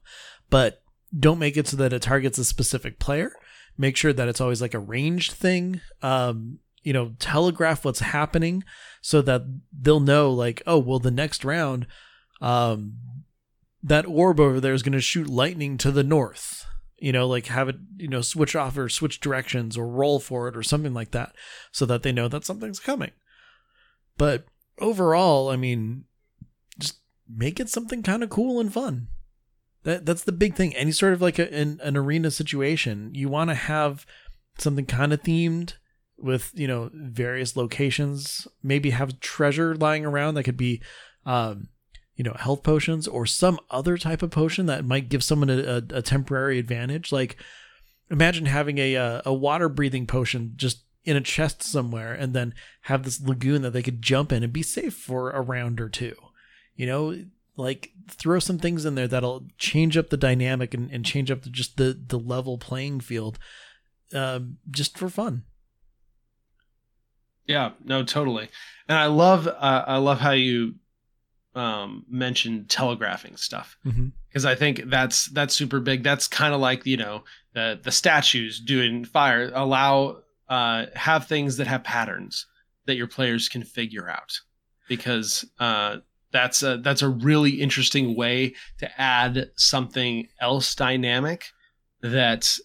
[0.49, 0.81] But
[1.17, 3.33] don't make it so that it targets a specific player.
[3.77, 5.81] Make sure that it's always like a ranged thing.
[6.01, 8.63] Um, you know, telegraph what's happening
[9.01, 11.87] so that they'll know, like, oh, well, the next round,
[12.43, 12.97] um,
[13.81, 16.65] that orb over there is going to shoot lightning to the north
[17.03, 20.47] you know, like have it, you know, switch off or switch directions or roll for
[20.47, 21.35] it or something like that
[21.69, 23.11] so that they know that something's coming.
[24.17, 24.45] But
[24.79, 26.05] overall, I mean,
[26.79, 29.09] just make it something kind of cool and fun.
[29.83, 30.73] That that's the big thing.
[30.77, 34.05] Any sort of like a, an, an arena situation, you want to have
[34.57, 35.73] something kind of themed
[36.17, 40.81] with, you know, various locations, maybe have treasure lying around that could be
[41.25, 41.67] um,
[42.15, 45.57] you know, health potions or some other type of potion that might give someone a,
[45.57, 47.11] a, a temporary advantage.
[47.11, 47.37] Like,
[48.09, 52.53] imagine having a uh, a water breathing potion just in a chest somewhere, and then
[52.81, 55.89] have this lagoon that they could jump in and be safe for a round or
[55.89, 56.15] two.
[56.75, 57.23] You know,
[57.55, 61.43] like throw some things in there that'll change up the dynamic and, and change up
[61.43, 63.39] the, just the the level playing field,
[64.13, 65.43] um, just for fun.
[67.45, 68.49] Yeah, no, totally.
[68.87, 70.75] And I love uh, I love how you
[71.55, 74.47] um, mentioned telegraphing stuff because mm-hmm.
[74.47, 76.03] I think that's that's super big.
[76.03, 81.57] That's kind of like you know the the statues doing fire allow uh, have things
[81.57, 82.45] that have patterns
[82.85, 84.39] that your players can figure out
[84.87, 85.97] because uh,
[86.31, 91.45] that's a that's a really interesting way to add something else dynamic
[92.01, 92.57] that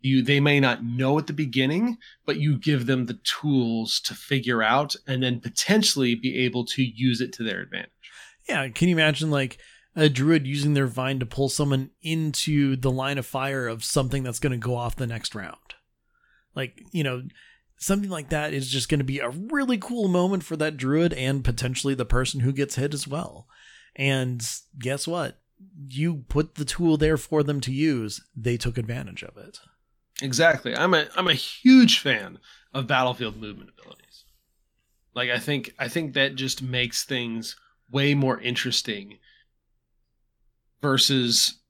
[0.00, 4.14] you they may not know at the beginning but you give them the tools to
[4.14, 7.90] figure out and then potentially be able to use it to their advantage
[8.48, 9.58] yeah, can you imagine like
[9.96, 14.22] a druid using their vine to pull someone into the line of fire of something
[14.22, 15.56] that's going to go off the next round?
[16.54, 17.22] Like, you know,
[17.78, 21.12] something like that is just going to be a really cool moment for that druid
[21.12, 23.46] and potentially the person who gets hit as well.
[23.96, 24.46] And
[24.78, 25.38] guess what?
[25.88, 28.20] You put the tool there for them to use.
[28.36, 29.58] They took advantage of it.
[30.22, 30.76] Exactly.
[30.76, 32.38] I'm a I'm a huge fan
[32.72, 34.24] of battlefield movement abilities.
[35.14, 37.56] Like I think I think that just makes things
[37.94, 39.18] way more interesting
[40.82, 41.60] versus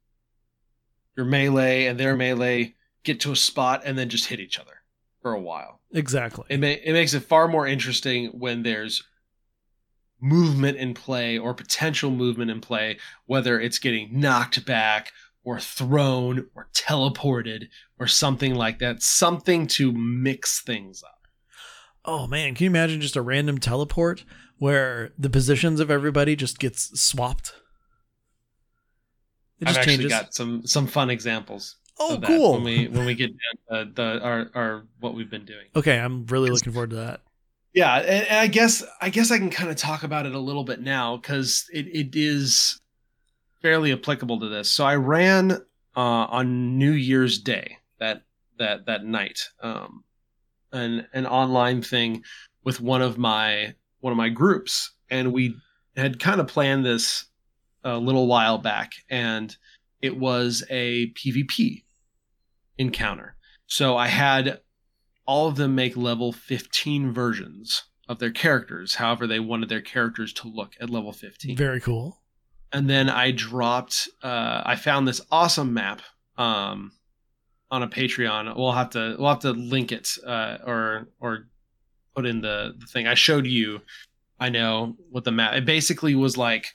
[1.16, 4.82] your melee and their melee get to a spot and then just hit each other
[5.22, 5.80] for a while.
[5.92, 6.44] Exactly.
[6.48, 9.04] It, may, it makes it far more interesting when there's
[10.20, 15.12] movement in play or potential movement in play, whether it's getting knocked back
[15.44, 19.02] or thrown or teleported or something like that.
[19.02, 21.28] Something to mix things up.
[22.04, 24.24] Oh man, can you imagine just a random teleport
[24.58, 27.54] where the positions of everybody just gets swapped.
[29.60, 30.12] It just I've changes.
[30.12, 31.76] actually got some some fun examples.
[31.98, 32.54] Oh, cool!
[32.54, 33.30] When we when we get
[33.70, 35.66] uh, the our our what we've been doing.
[35.76, 37.20] Okay, I'm really looking forward to that.
[37.72, 40.38] Yeah, and, and I guess I guess I can kind of talk about it a
[40.38, 42.80] little bit now because it, it is
[43.62, 44.68] fairly applicable to this.
[44.68, 45.60] So I ran uh,
[45.96, 48.22] on New Year's Day that
[48.58, 50.04] that that night, um,
[50.72, 52.24] an an online thing
[52.64, 55.56] with one of my one of my groups, and we
[55.96, 57.24] had kind of planned this
[57.84, 59.56] a little while back, and
[60.02, 61.84] it was a PvP
[62.76, 63.34] encounter.
[63.66, 64.60] So I had
[65.24, 70.34] all of them make level 15 versions of their characters, however they wanted their characters
[70.34, 71.56] to look at level 15.
[71.56, 72.20] Very cool.
[72.74, 76.02] And then I dropped uh, I found this awesome map
[76.36, 76.92] um,
[77.70, 78.54] on a Patreon.
[78.54, 81.46] We'll have to we'll have to link it uh, or or
[82.14, 83.06] put in the, the thing.
[83.06, 83.80] I showed you,
[84.38, 85.54] I know, what the map.
[85.54, 86.66] It basically was like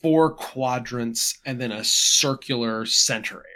[0.00, 3.48] four quadrants and then a circular center area.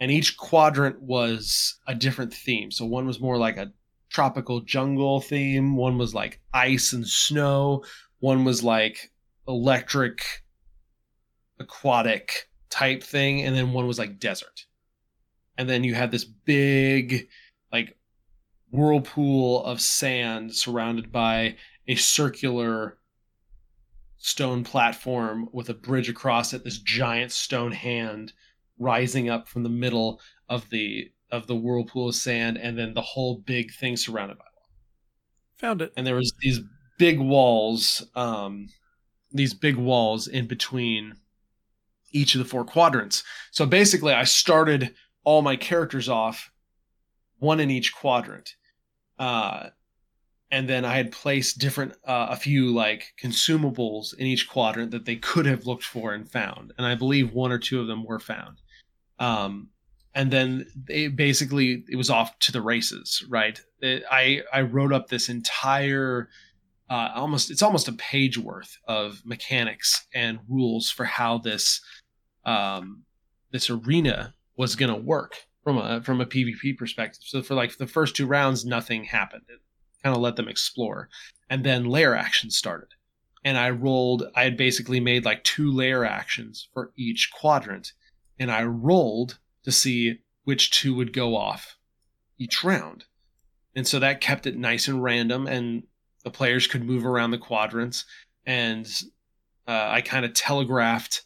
[0.00, 2.70] And each quadrant was a different theme.
[2.70, 3.72] So one was more like a
[4.08, 7.84] tropical jungle theme, one was like ice and snow,
[8.18, 9.12] one was like
[9.46, 10.42] electric
[11.58, 14.66] aquatic type thing, and then one was like desert.
[15.56, 17.28] And then you had this big
[17.72, 17.96] like
[18.70, 21.56] whirlpool of sand surrounded by
[21.88, 22.98] a circular
[24.16, 28.32] stone platform with a bridge across it this giant stone hand
[28.78, 33.00] rising up from the middle of the of the whirlpool of sand and then the
[33.00, 34.68] whole big thing surrounded by wall
[35.58, 35.92] found it.
[35.96, 36.60] And there was these
[36.98, 38.68] big walls um
[39.32, 41.14] these big walls in between
[42.12, 43.24] each of the four quadrants.
[43.52, 44.94] So basically i started
[45.24, 46.50] all my characters off
[47.38, 48.54] one in each quadrant
[49.20, 49.68] uh,
[50.50, 55.04] and then I had placed different uh, a few like consumables in each quadrant that
[55.04, 58.02] they could have looked for and found, and I believe one or two of them
[58.02, 58.60] were found.
[59.20, 59.68] Um,
[60.14, 63.60] and then it basically it was off to the races right?
[63.80, 66.28] It, i i wrote up this entire
[66.88, 71.80] uh, almost it's almost a page worth of mechanics and rules for how this
[72.44, 73.04] um,
[73.52, 77.22] this arena was going to work from a from a PvP perspective.
[77.24, 79.42] So for like the first two rounds, nothing happened.
[79.48, 79.60] It
[80.02, 81.08] kind of let them explore,
[81.48, 82.88] and then lair actions started.
[83.44, 84.24] And I rolled.
[84.34, 87.92] I had basically made like two lair actions for each quadrant,
[88.38, 91.76] and I rolled to see which two would go off
[92.38, 93.04] each round.
[93.74, 95.84] And so that kept it nice and random, and
[96.24, 98.04] the players could move around the quadrants.
[98.46, 98.86] And
[99.68, 101.22] uh, I kind of telegraphed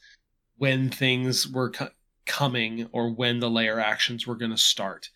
[0.56, 1.88] when things were co-
[2.26, 5.10] coming or when the lair actions were going to start.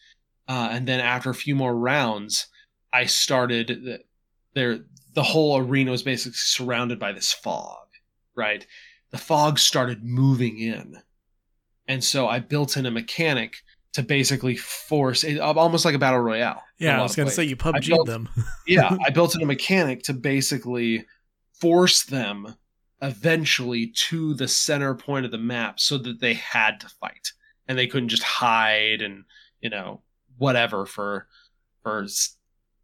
[0.46, 2.46] Uh, and then after a few more rounds,
[2.92, 4.00] I started the,
[4.54, 4.80] there.
[5.14, 7.86] The whole arena was basically surrounded by this fog,
[8.34, 8.66] right?
[9.10, 10.96] The fog started moving in,
[11.86, 13.56] and so I built in a mechanic
[13.94, 16.62] to basically force it, almost like a battle royale.
[16.78, 18.28] Yeah, I was going to say you PUBG them.
[18.66, 21.04] yeah, I built in a mechanic to basically
[21.60, 22.54] force them
[23.00, 27.32] eventually to the center point of the map so that they had to fight.
[27.66, 29.24] And they couldn't just hide and
[29.60, 30.02] you know
[30.38, 31.26] whatever for
[31.82, 32.36] for s-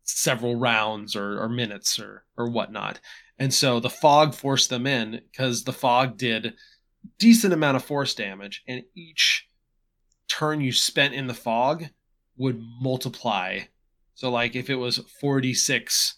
[0.02, 3.00] several rounds or, or minutes or or whatnot.
[3.38, 6.54] And so the fog forced them in because the fog did
[7.18, 9.48] decent amount of force damage and each
[10.28, 11.86] turn you spent in the fog
[12.36, 13.60] would multiply.
[14.14, 16.16] So like if it was 46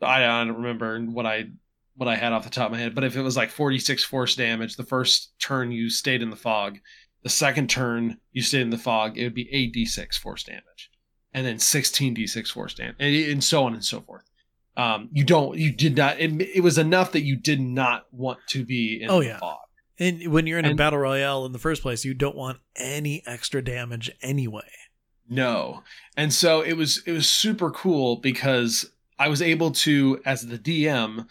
[0.00, 1.46] I don't remember what I
[1.98, 4.04] what I had off the top of my head, but if it was like 46
[4.04, 6.78] force damage, the first turn you stayed in the fog,
[7.24, 10.90] the second turn you stayed in the fog, it would be 8d6 force damage,
[11.34, 14.22] and then 16d6 force damage, and, and so on and so forth.
[14.76, 18.38] Um, you don't, you did not, it, it, was enough that you did not want
[18.50, 19.38] to be in oh, the yeah.
[19.38, 19.58] fog.
[19.98, 22.60] And when you're in and, a battle royale in the first place, you don't want
[22.76, 24.70] any extra damage anyway.
[25.28, 25.82] No.
[26.16, 28.88] And so it was it was super cool because
[29.18, 31.26] I was able to as the DM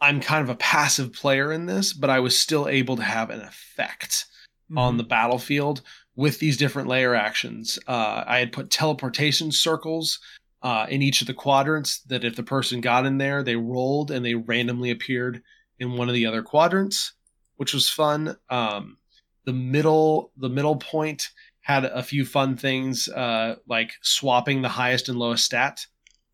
[0.00, 3.30] I'm kind of a passive player in this, but I was still able to have
[3.30, 4.26] an effect
[4.70, 4.78] mm-hmm.
[4.78, 5.82] on the battlefield
[6.16, 7.78] with these different lair actions.
[7.86, 10.18] Uh, I had put teleportation circles
[10.62, 14.10] uh, in each of the quadrants that if the person got in there, they rolled
[14.10, 15.42] and they randomly appeared
[15.78, 17.12] in one of the other quadrants,
[17.56, 18.36] which was fun.
[18.50, 18.98] Um,
[19.44, 21.30] the middle, the middle point
[21.62, 25.86] had a few fun things uh, like swapping the highest and lowest stat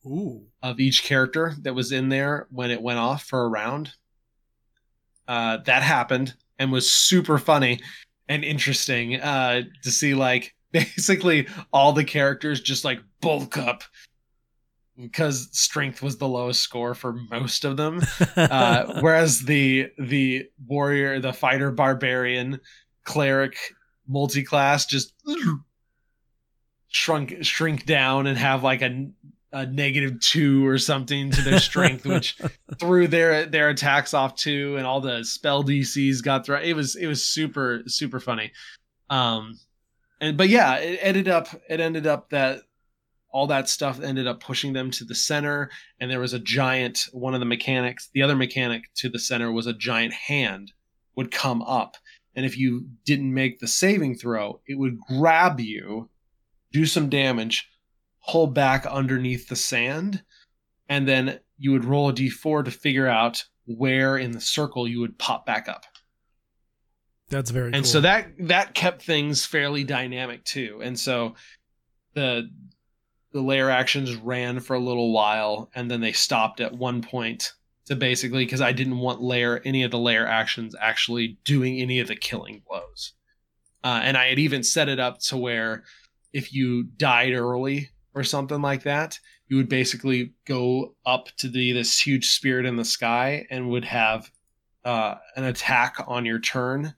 [0.07, 0.47] Ooh.
[0.63, 3.93] of each character that was in there when it went off for a round.
[5.27, 7.81] Uh, that happened and was super funny
[8.29, 13.83] and interesting uh, to see like basically all the characters just like bulk up
[15.01, 18.01] because strength was the lowest score for most of them
[18.37, 22.61] uh, whereas the the warrior the fighter barbarian
[23.05, 23.57] cleric
[24.09, 25.13] multi-class just
[26.89, 29.07] shrunk shrink down and have like a
[29.53, 32.39] a negative two or something to their strength, which
[32.79, 36.57] threw their their attacks off too, and all the spell DCs got through.
[36.57, 38.53] It was it was super super funny.
[39.09, 39.59] Um,
[40.21, 42.63] and but yeah, it ended up it ended up that
[43.31, 45.71] all that stuff ended up pushing them to the center,
[46.01, 48.09] and there was a giant one of the mechanics.
[48.13, 50.73] The other mechanic to the center was a giant hand
[51.17, 51.97] would come up,
[52.35, 56.11] and if you didn't make the saving throw, it would grab you,
[56.73, 57.69] do some damage
[58.29, 60.23] pull back underneath the sand,
[60.89, 65.01] and then you would roll a d4 to figure out where in the circle you
[65.01, 65.85] would pop back up.
[67.29, 67.85] That's very and cool.
[67.85, 70.81] so that that kept things fairly dynamic too.
[70.83, 71.35] And so
[72.15, 72.49] the
[73.33, 77.53] the lair actions ran for a little while and then they stopped at one point
[77.87, 82.01] to basically because I didn't want lair any of the lair actions actually doing any
[82.01, 83.13] of the killing blows.
[83.83, 85.85] Uh, and I had even set it up to where
[86.33, 91.73] if you died early or something like that, you would basically go up to the
[91.73, 94.31] this huge spirit in the sky and would have
[94.85, 96.95] uh, an attack on your turn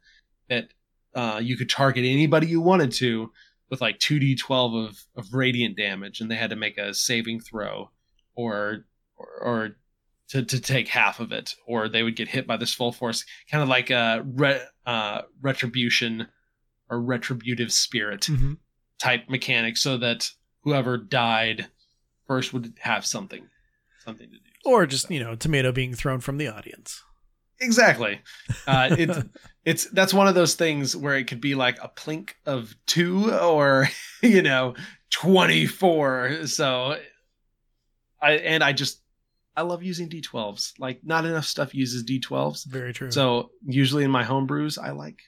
[0.49, 0.69] that
[1.15, 3.31] uh, you could target anybody you wanted to
[3.69, 7.91] with like 2d12 of, of radiant damage and they had to make a saving throw
[8.37, 9.77] or or, or
[10.29, 13.25] to, to take half of it or they would get hit by this full force
[13.51, 16.29] kind of like a re, uh, retribution
[16.89, 18.55] or retributive spirit mm-hmm.
[18.99, 20.31] type mechanic so that
[20.63, 21.69] whoever died
[22.27, 23.49] first would have something
[24.05, 24.43] something to do.
[24.65, 27.03] Or just you know tomato being thrown from the audience.
[27.61, 28.21] Exactly.
[28.67, 29.19] Uh, it's
[29.65, 33.33] it's that's one of those things where it could be like a plink of two
[33.33, 33.89] or
[34.23, 34.75] you know
[35.11, 36.97] 24 so
[38.21, 39.01] i and i just
[39.57, 43.11] i love using d12s like not enough stuff uses d12s very true.
[43.11, 45.19] So usually in my home brews i like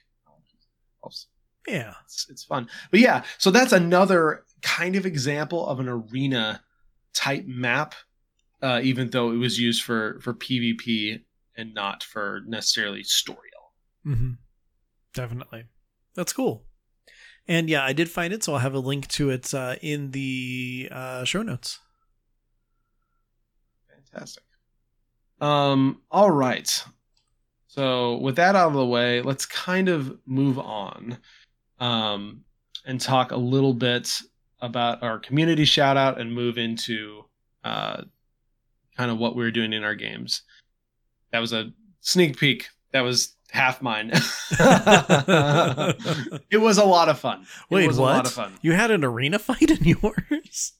[1.03, 1.25] 12s
[1.67, 1.93] Yeah.
[2.05, 2.67] It's, it's fun.
[2.91, 6.61] But yeah, so that's another kind of example of an arena
[7.13, 7.95] type map,
[8.61, 11.21] uh, even though it was used for for PvP
[11.55, 13.51] and not for necessarily story
[14.05, 14.31] Mm-hmm.
[15.13, 15.65] Definitely.
[16.15, 16.65] That's cool.
[17.47, 20.11] And yeah, I did find it, so I'll have a link to it uh, in
[20.11, 21.79] the uh, show notes.
[23.89, 24.43] Fantastic.
[25.39, 26.83] Um, all right.
[27.67, 31.17] So with that out of the way, let's kind of move on
[31.79, 32.41] um,
[32.85, 34.21] and talk a little bit
[34.61, 37.25] about our community shout out and move into
[37.63, 38.03] uh,
[38.97, 40.43] kind of what we are doing in our games.
[41.31, 42.69] That was a sneak peek.
[42.91, 44.11] That was half mine.
[46.49, 47.41] it was a lot of fun.
[47.41, 48.11] It Wait, was what?
[48.11, 48.53] a lot of fun.
[48.61, 50.73] You had an arena fight in yours?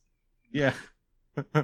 [0.52, 0.74] Yeah.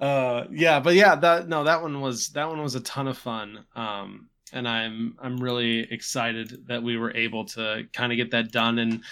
[0.00, 3.16] uh yeah, but yeah, that no, that one was that one was a ton of
[3.16, 3.64] fun.
[3.74, 8.52] Um and I'm I'm really excited that we were able to kind of get that
[8.52, 9.02] done and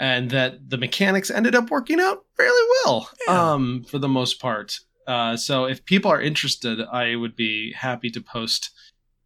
[0.00, 3.52] and that the mechanics ended up working out fairly well Yeah.
[3.52, 4.78] um for the most part.
[5.06, 8.70] Uh so if people are interested, I would be happy to post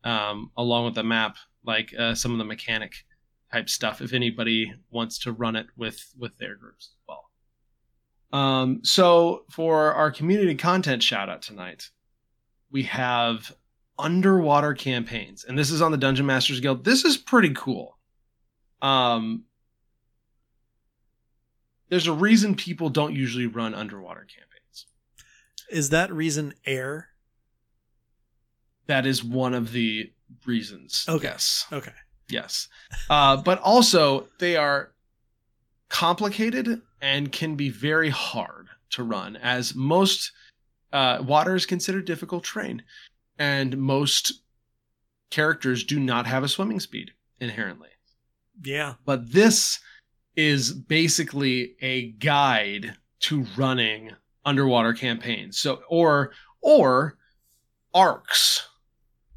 [0.04, 3.04] um along with the map like uh, some of the mechanic
[3.52, 7.30] type stuff if anybody wants to run it with with their groups as well.
[8.32, 11.90] Um, so for our community content shout out tonight,
[12.70, 13.52] we have
[13.98, 16.82] underwater campaigns, and this is on the Dungeon Masters Guild.
[16.84, 17.98] This is pretty cool.
[18.80, 19.44] Um,
[21.92, 24.86] there's a reason people don't usually run underwater campaigns.
[25.68, 27.08] Is that reason air?
[28.86, 30.10] That is one of the
[30.46, 31.04] reasons.
[31.06, 31.26] Okay.
[31.28, 31.66] Yes.
[31.70, 31.92] Okay.
[32.30, 32.68] Yes.
[33.10, 34.92] Uh, but also, they are
[35.90, 40.32] complicated and can be very hard to run, as most
[40.94, 42.84] uh, water is considered difficult terrain,
[43.38, 44.40] and most
[45.28, 47.90] characters do not have a swimming speed inherently.
[48.62, 48.94] Yeah.
[49.04, 49.78] But this
[50.36, 54.12] is basically a guide to running
[54.44, 55.58] underwater campaigns.
[55.58, 57.16] So, or or
[57.94, 58.68] arcs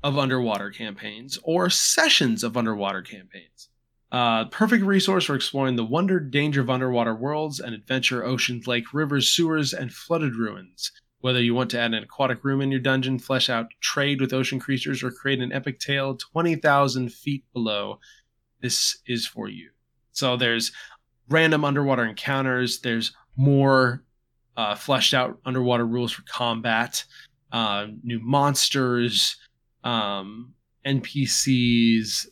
[0.04, 3.70] of underwater campaigns or sessions of underwater campaigns.
[4.12, 8.94] Uh, perfect resource for exploring the wonder, danger of underwater worlds and adventure oceans, lake,
[8.94, 10.92] rivers, sewers, and flooded ruins.
[11.20, 14.32] Whether you want to add an aquatic room in your dungeon, flesh out trade with
[14.32, 18.00] ocean creatures, or create an epic tale 20,000 feet below,
[18.62, 19.72] this is for you.
[20.16, 20.72] So there's
[21.30, 24.04] random underwater encounters, there's more
[24.58, 27.04] uh, fleshed out underwater rules for combat,
[27.52, 29.36] uh, new monsters,
[29.84, 30.54] um,
[30.86, 32.28] NPCs,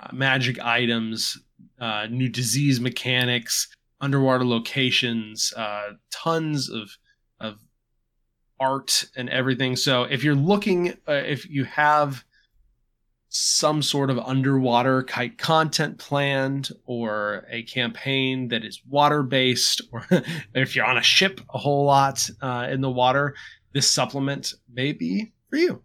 [0.00, 1.38] uh, magic items,
[1.80, 3.68] uh, new disease mechanics,
[4.00, 6.96] underwater locations, uh, tons of
[7.40, 7.58] of
[8.60, 9.76] art and everything.
[9.76, 12.24] So if you're looking, uh, if you have
[13.30, 20.06] some sort of underwater kite content planned or a campaign that is water based or
[20.54, 23.34] if you're on a ship a whole lot uh, in the water
[23.74, 25.82] this supplement may be for you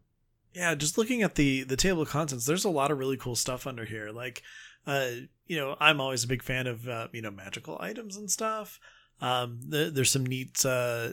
[0.54, 3.36] Yeah, just looking at the the table of contents, there's a lot of really cool
[3.36, 4.12] stuff under here.
[4.12, 4.44] Like,
[4.86, 5.10] uh,
[5.48, 8.80] you know, I'm always a big fan of uh, you know magical items and stuff.
[9.20, 11.10] Um, the, there's some neat uh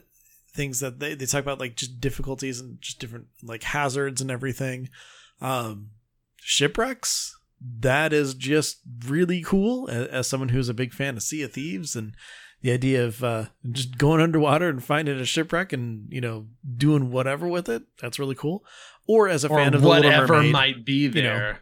[0.53, 4.31] things that they they talk about like just difficulties and just different like hazards and
[4.31, 4.91] everything.
[5.41, 5.91] Um,
[6.41, 7.36] shipwrecks.
[7.61, 11.95] That is just really cool as, someone who's a big fan of Sea of Thieves
[11.95, 12.14] and
[12.62, 17.11] the idea of uh, just going underwater and finding a shipwreck and you know doing
[17.11, 17.82] whatever with it.
[18.01, 18.64] That's really cool.
[19.07, 21.12] Or as a or fan of whatever Mermaid, might be know.
[21.12, 21.61] there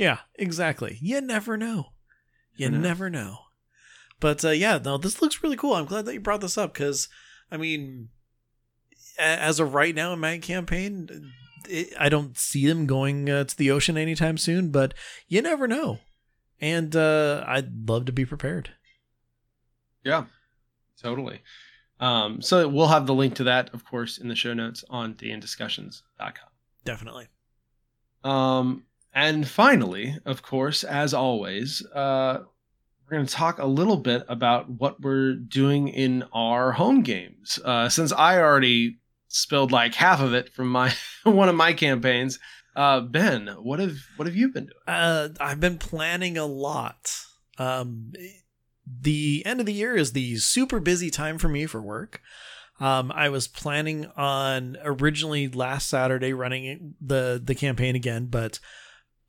[0.00, 0.96] yeah, exactly.
[1.02, 1.92] You never know.
[2.56, 2.88] You Never know.
[2.88, 3.38] never know.
[4.18, 5.74] But uh, yeah, no, this looks really cool.
[5.74, 7.08] I'm glad that you brought this up because,
[7.52, 8.08] I mean,
[9.18, 11.32] as of right now in my campaign,
[11.68, 14.70] it, I don't see them going uh, to the ocean anytime soon.
[14.70, 14.94] But
[15.28, 15.98] you never know,
[16.60, 18.70] and uh, I'd love to be prepared.
[20.04, 20.24] Yeah,
[21.00, 21.42] totally.
[22.00, 25.14] Um, so we'll have the link to that, of course, in the show notes on
[25.14, 26.48] dndiscussions.com.
[26.84, 27.28] Definitely.
[28.24, 28.84] Um,
[29.14, 32.42] and finally, of course, as always, uh,
[33.04, 37.58] we're going to talk a little bit about what we're doing in our home games.
[37.64, 38.99] Uh, since I already
[39.30, 40.92] spilled like half of it from my
[41.24, 42.38] one of my campaigns,
[42.76, 44.76] uh, Ben, what have what have you been doing?
[44.86, 47.16] Uh, I've been planning a lot.
[47.58, 48.12] Um,
[48.86, 52.20] the end of the year is the super busy time for me for work.
[52.80, 58.58] Um, I was planning on originally last Saturday running the the campaign again, but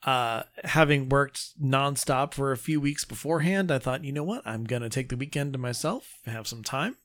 [0.03, 4.63] uh, having worked nonstop for a few weeks beforehand, I thought, you know what, I'm
[4.63, 6.95] gonna take the weekend to myself, have some time,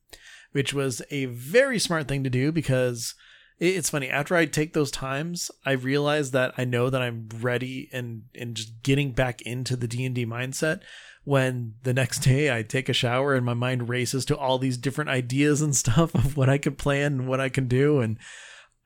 [0.57, 3.15] which was a very smart thing to do because
[3.59, 7.91] it's funny after I take those times, I realize that I know that I'm ready
[7.93, 10.81] and and just getting back into the D and D mindset.
[11.25, 14.79] When the next day I take a shower and my mind races to all these
[14.79, 18.17] different ideas and stuff of what I could plan and what I can do, and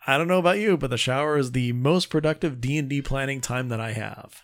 [0.08, 3.00] I don't know about you, but the shower is the most productive D and D
[3.00, 4.42] planning time that I have.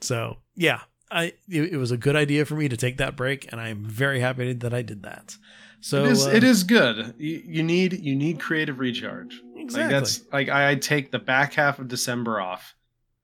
[0.00, 3.50] So yeah, I it, it was a good idea for me to take that break,
[3.50, 5.36] and I'm very happy that I did that.
[5.80, 7.14] So it is uh, it is good.
[7.18, 9.40] You, you need you need creative recharge.
[9.56, 9.82] exactly.
[9.82, 12.74] Like that's like I, I take the back half of December off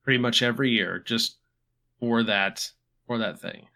[0.02, 1.36] pretty much every year just
[1.98, 2.70] for that
[3.06, 3.66] for that thing.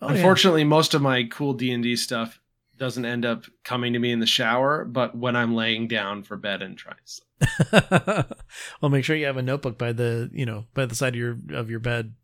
[0.00, 0.14] Oh, yeah.
[0.16, 2.40] Unfortunately, most of my cool D and D stuff
[2.76, 6.36] doesn't end up coming to me in the shower, but when I'm laying down for
[6.36, 6.96] bed and trying.
[7.04, 8.38] to sleep.
[8.80, 11.20] well, make sure you have a notebook by the you know by the side of
[11.20, 12.14] your of your bed.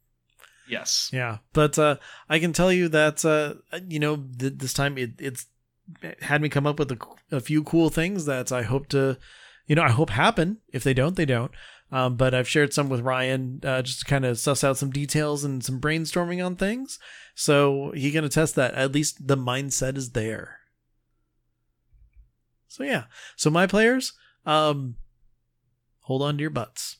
[0.68, 1.10] Yes.
[1.12, 1.96] Yeah, but uh,
[2.28, 3.54] I can tell you that uh,
[3.86, 5.46] you know th- this time it, it's
[6.20, 6.98] had me come up with a,
[7.30, 9.18] a few cool things that I hope to,
[9.66, 10.58] you know, I hope happen.
[10.72, 11.52] If they don't, they don't.
[11.92, 14.90] Um, but I've shared some with Ryan uh, just to kind of suss out some
[14.90, 16.98] details and some brainstorming on things.
[17.34, 20.60] So he can attest that at least the mindset is there.
[22.66, 23.04] So yeah.
[23.36, 24.12] So my players,
[24.44, 24.96] um,
[26.00, 26.96] hold on to your butts.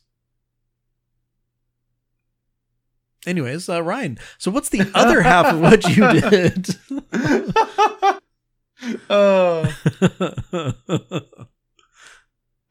[3.25, 4.17] Anyways, uh, Ryan.
[4.37, 6.75] So what's the other half of what you did?
[9.09, 9.71] oh,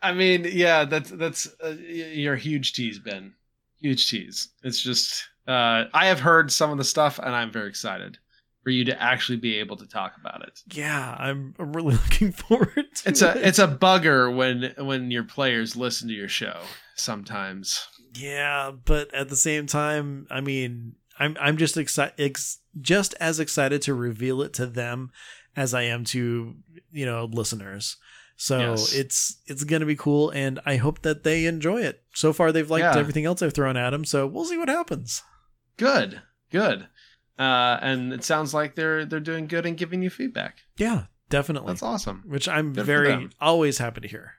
[0.02, 3.34] I mean, yeah, that's that's uh, y- huge tease, Ben.
[3.80, 4.48] Huge tease.
[4.62, 8.18] It's just uh, I have heard some of the stuff, and I'm very excited
[8.62, 10.60] for you to actually be able to talk about it.
[10.72, 13.36] yeah, I'm, I'm really looking forward to It's it.
[13.36, 16.60] a it's a bugger when when your players listen to your show
[16.96, 17.86] sometimes.
[18.16, 23.40] Yeah, but at the same time, I mean, I'm I'm just excited, ex- just as
[23.40, 25.10] excited to reveal it to them
[25.56, 26.54] as I am to
[26.92, 27.96] you know listeners.
[28.36, 28.92] So Yes.
[28.94, 32.02] it's it's gonna be cool, and I hope that they enjoy it.
[32.14, 32.96] So far, they've liked Yeah.
[32.98, 35.22] everything else I've thrown at them, so we'll see what happens.
[35.76, 36.88] Good, good.
[37.38, 40.58] Uh, and it sounds like they're they're doing good and giving you feedback.
[40.76, 41.68] Yeah, definitely.
[41.72, 42.22] That's awesome.
[42.26, 44.34] Which I'm Good very always happy to hear.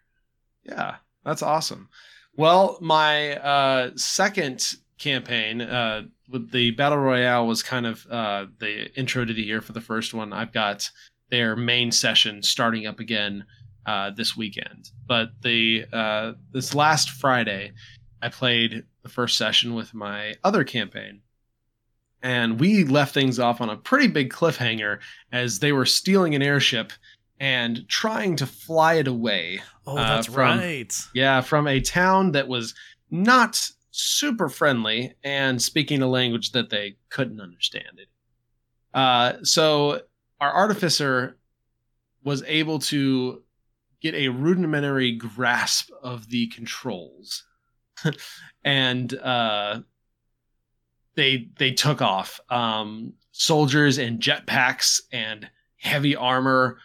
[0.64, 1.90] Yeah, that's awesome.
[2.38, 8.94] Well, my uh, second campaign uh, with the battle royale was kind of uh, the
[9.00, 10.34] intro to the year for the first one.
[10.34, 10.90] I've got
[11.30, 13.46] their main session starting up again
[13.86, 17.72] uh, this weekend, but the uh, this last Friday,
[18.22, 21.22] I played the first session with my other campaign.
[22.22, 25.00] And we left things off on a pretty big cliffhanger
[25.32, 26.92] as they were stealing an airship
[27.40, 30.94] and trying to fly it away Oh, Uh, that's from- right.
[31.14, 32.74] yeah, from a town that was
[33.12, 38.08] not super friendly and speaking a language that they couldn't understand it.
[38.94, 40.02] Uh, so
[40.42, 41.38] our artificer
[42.24, 43.44] was able to
[44.02, 47.46] get a rudimentary grasp of the controls,
[48.64, 49.82] and uh,
[51.16, 52.40] they they took off.
[52.50, 56.78] Um, soldiers in jetpacks and heavy armor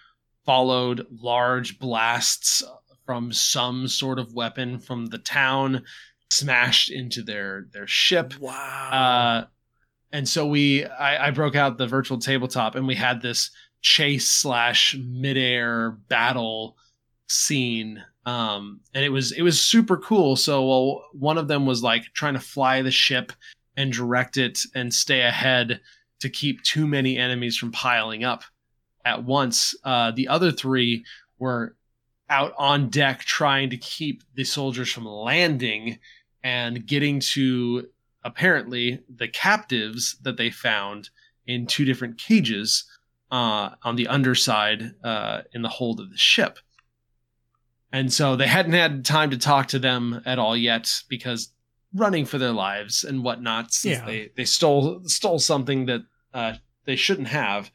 [0.45, 2.63] followed large blasts
[3.07, 5.83] from some sort of weapon from the town
[6.31, 8.35] smashed into their their ship.
[8.39, 8.91] Wow.
[8.93, 9.47] uh
[10.13, 13.51] and so we I, I broke out the virtual tabletop and we had this
[13.83, 16.77] chase slash midair battle
[17.29, 18.03] scene.
[18.27, 20.37] Um and it was it was super cool.
[20.37, 23.33] So well, one of them was like trying to fly the ship
[23.77, 25.81] and direct it and stay ahead
[26.21, 28.45] to keep too many enemies from piling up
[29.05, 31.05] at once uh the other three
[31.39, 31.75] were
[32.29, 35.99] out on deck trying to keep the soldiers from landing
[36.45, 37.87] and getting to
[38.25, 41.11] apparently the captives that they found
[41.47, 42.85] in two different cages
[43.33, 46.59] uh, on the underside uh, in the hold of the ship.
[47.93, 51.51] And so they hadn't had time to talk to them at all yet because
[51.95, 54.07] running for their lives and whatnot since Yeah.
[54.07, 57.71] they, they stole stole something that uh, they shouldn't have.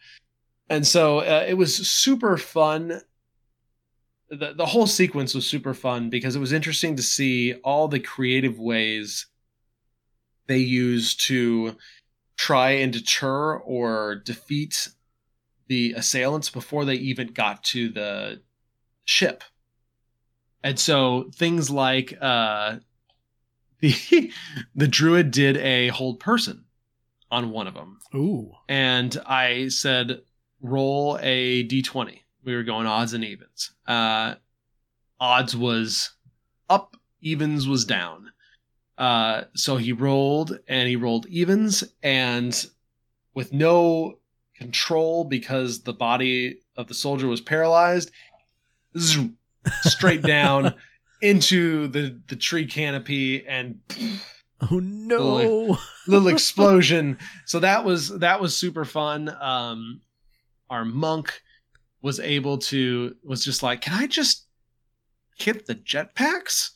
[0.69, 3.01] And so uh, it was super fun
[4.29, 7.99] the the whole sequence was super fun because it was interesting to see all the
[7.99, 9.27] creative ways
[10.47, 11.75] they used to
[12.37, 14.89] try and deter or defeat
[15.67, 18.41] the assailants before they even got to the
[19.05, 19.43] ship.
[20.63, 22.77] And so things like uh
[23.79, 24.31] the
[24.73, 26.65] the druid did a hold person
[27.29, 28.51] on one of them Ooh.
[28.69, 30.21] and I said,
[30.67, 32.19] roll a d20.
[32.43, 33.71] We were going odds and evens.
[33.87, 34.35] Uh,
[35.19, 36.11] odds was
[36.69, 38.31] up, evens was down.
[38.97, 42.65] Uh, so he rolled and he rolled evens, and
[43.33, 44.19] with no
[44.55, 48.11] control because the body of the soldier was paralyzed,
[48.97, 49.37] zoom,
[49.81, 50.73] straight down
[51.21, 53.79] into the the tree canopy and
[54.71, 55.77] Oh no.
[56.07, 57.17] little explosion.
[57.45, 59.27] So that was that was super fun.
[59.41, 60.01] Um
[60.69, 61.41] our monk
[62.01, 64.45] was able to was just like, "Can I just
[65.37, 66.71] hit the jetpacks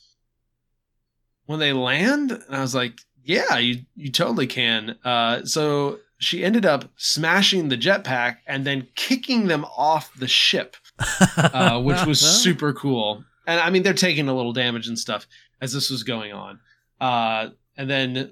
[1.45, 6.43] when they land?" And I was like, "Yeah, you you totally can." Uh so she
[6.43, 10.75] ended up smashing the jetpack and then kicking them off the ship,
[11.37, 13.23] uh, which was super cool.
[13.47, 15.25] And I mean, they're taking a little damage and stuff
[15.61, 16.59] as this was going on.
[16.99, 18.31] Uh, and then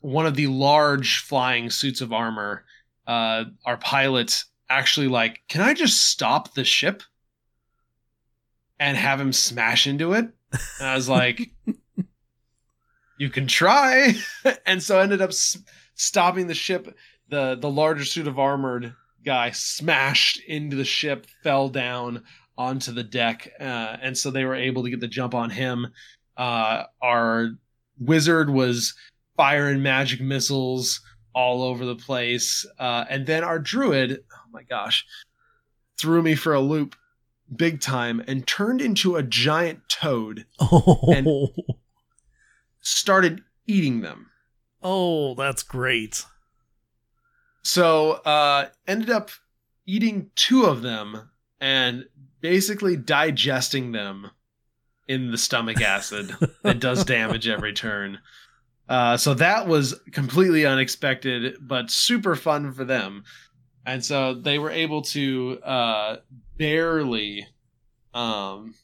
[0.00, 2.64] one of the large flying suits of armor,
[3.06, 4.44] uh, our pilot
[4.78, 7.02] actually like, can I just stop the ship
[8.78, 10.28] and have him smash into it?
[10.80, 11.50] And I was like,
[13.18, 14.14] you can try.
[14.66, 15.58] and so I ended up s-
[15.94, 16.96] stopping the ship.
[17.28, 18.94] The the larger suit of armored
[19.24, 22.24] guy smashed into the ship, fell down
[22.58, 25.86] onto the deck, uh, and so they were able to get the jump on him.
[26.36, 27.50] Uh, our
[27.98, 28.94] wizard was
[29.36, 31.00] firing magic missiles
[31.34, 35.06] all over the place, uh, and then our druid, oh my gosh,
[35.98, 36.96] threw me for a loop
[37.54, 41.48] big time and turned into a giant toad Oh.
[42.80, 44.30] started eating them
[44.82, 46.24] oh, that's great.
[47.62, 49.30] so uh ended up
[49.86, 51.30] eating two of them
[51.60, 52.06] and
[52.40, 54.30] basically digesting them
[55.06, 58.18] in the stomach acid that does damage every turn
[58.88, 63.24] uh so that was completely unexpected but super fun for them.
[63.84, 66.16] And so they were able to uh
[66.56, 67.46] barely
[68.14, 68.74] um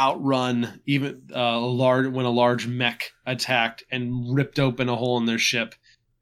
[0.00, 5.18] outrun even uh, a large when a large mech attacked and ripped open a hole
[5.18, 5.74] in their ship.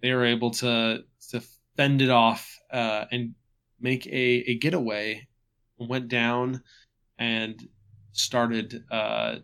[0.02, 1.42] They were able to to
[1.76, 3.34] fend it off uh, and
[3.80, 5.26] make a, a getaway.
[5.78, 6.62] Went down
[7.18, 7.68] and
[8.10, 9.36] started uh,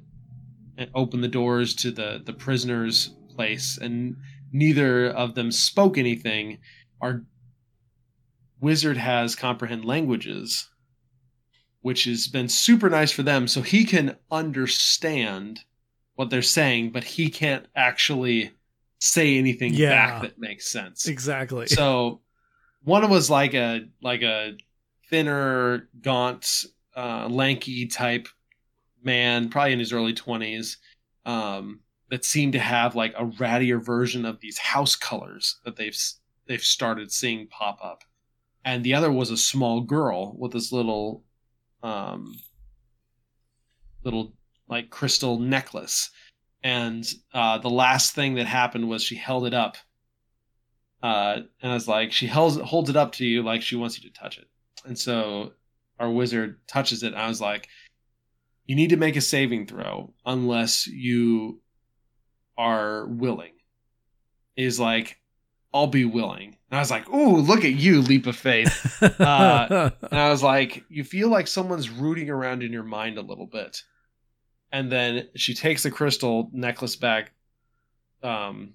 [0.76, 4.16] and opened the doors to the the prisoners place and
[4.53, 6.59] neither of them spoke anything
[7.01, 7.24] our
[8.61, 10.68] wizard has comprehend languages
[11.82, 15.61] which has been super nice for them so he can understand
[16.14, 18.51] what they're saying but he can't actually
[19.01, 19.91] say anything Yeah.
[19.91, 21.66] back that makes sense Exactly.
[21.66, 22.20] so
[22.85, 24.53] one was like a like a
[25.11, 26.64] thinner gaunt
[26.97, 28.28] uh lanky type
[29.03, 30.76] man probably in his early 20s
[31.26, 31.80] um
[32.11, 35.99] that seemed to have like a rattier version of these house colors that they've
[36.47, 38.05] they've started seeing pop up.
[38.65, 41.25] And the other was a small girl with this little
[41.83, 42.37] um
[44.05, 44.35] little
[44.69, 46.11] like crystal necklace.
[46.63, 49.77] And uh the last thing that happened was she held it up
[51.03, 54.01] uh and I was like she holds holds it up to you like she wants
[54.01, 54.47] you to touch it.
[54.85, 55.53] And so
[55.99, 57.69] our wizard touches it I was like
[58.67, 61.61] you need to make a saving throw unless you
[62.57, 63.53] are willing
[64.57, 65.19] is like
[65.73, 69.91] I'll be willing and I was like ooh look at you leap of faith uh,
[70.11, 73.47] and I was like, you feel like someone's rooting around in your mind a little
[73.47, 73.83] bit.
[74.73, 77.33] And then she takes the crystal necklace back,
[78.25, 78.75] um,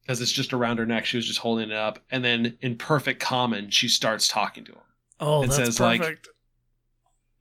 [0.00, 1.06] because it's just around her neck.
[1.06, 2.00] She was just holding it up.
[2.10, 4.80] And then in perfect common, she starts talking to him.
[5.20, 6.28] oh, that's says, like, perfect.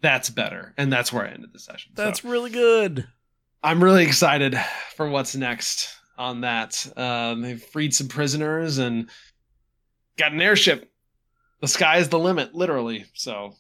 [0.02, 0.74] That's better.
[0.78, 1.94] And that's where I ended the session.
[1.96, 3.08] So that's really good.
[3.64, 4.58] I'm really excited
[4.96, 6.92] for what's next on that.
[6.98, 9.10] Um, they've freed some prisoners and
[10.18, 10.92] got an airship.
[11.62, 13.06] The sky is the limit, literally.
[13.14, 13.54] So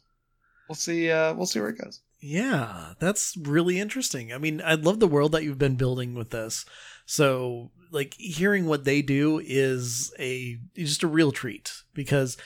[0.67, 1.11] we'll see.
[1.11, 2.01] Uh, we'll see where it goes.
[2.19, 4.31] Yeah, that's really interesting.
[4.31, 6.65] I mean, I love the world that you've been building with this.
[7.05, 12.37] So, like hearing what they do is a just a real treat because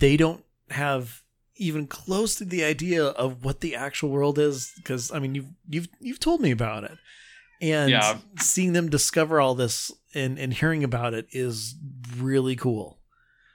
[0.00, 1.21] they don't have
[1.56, 5.48] even close to the idea of what the actual world is because I mean, you've
[5.68, 6.98] you've you've told me about it.
[7.60, 8.18] And Yeah.
[8.40, 11.74] seeing them discover all this and and hearing about it is
[12.16, 12.98] really cool.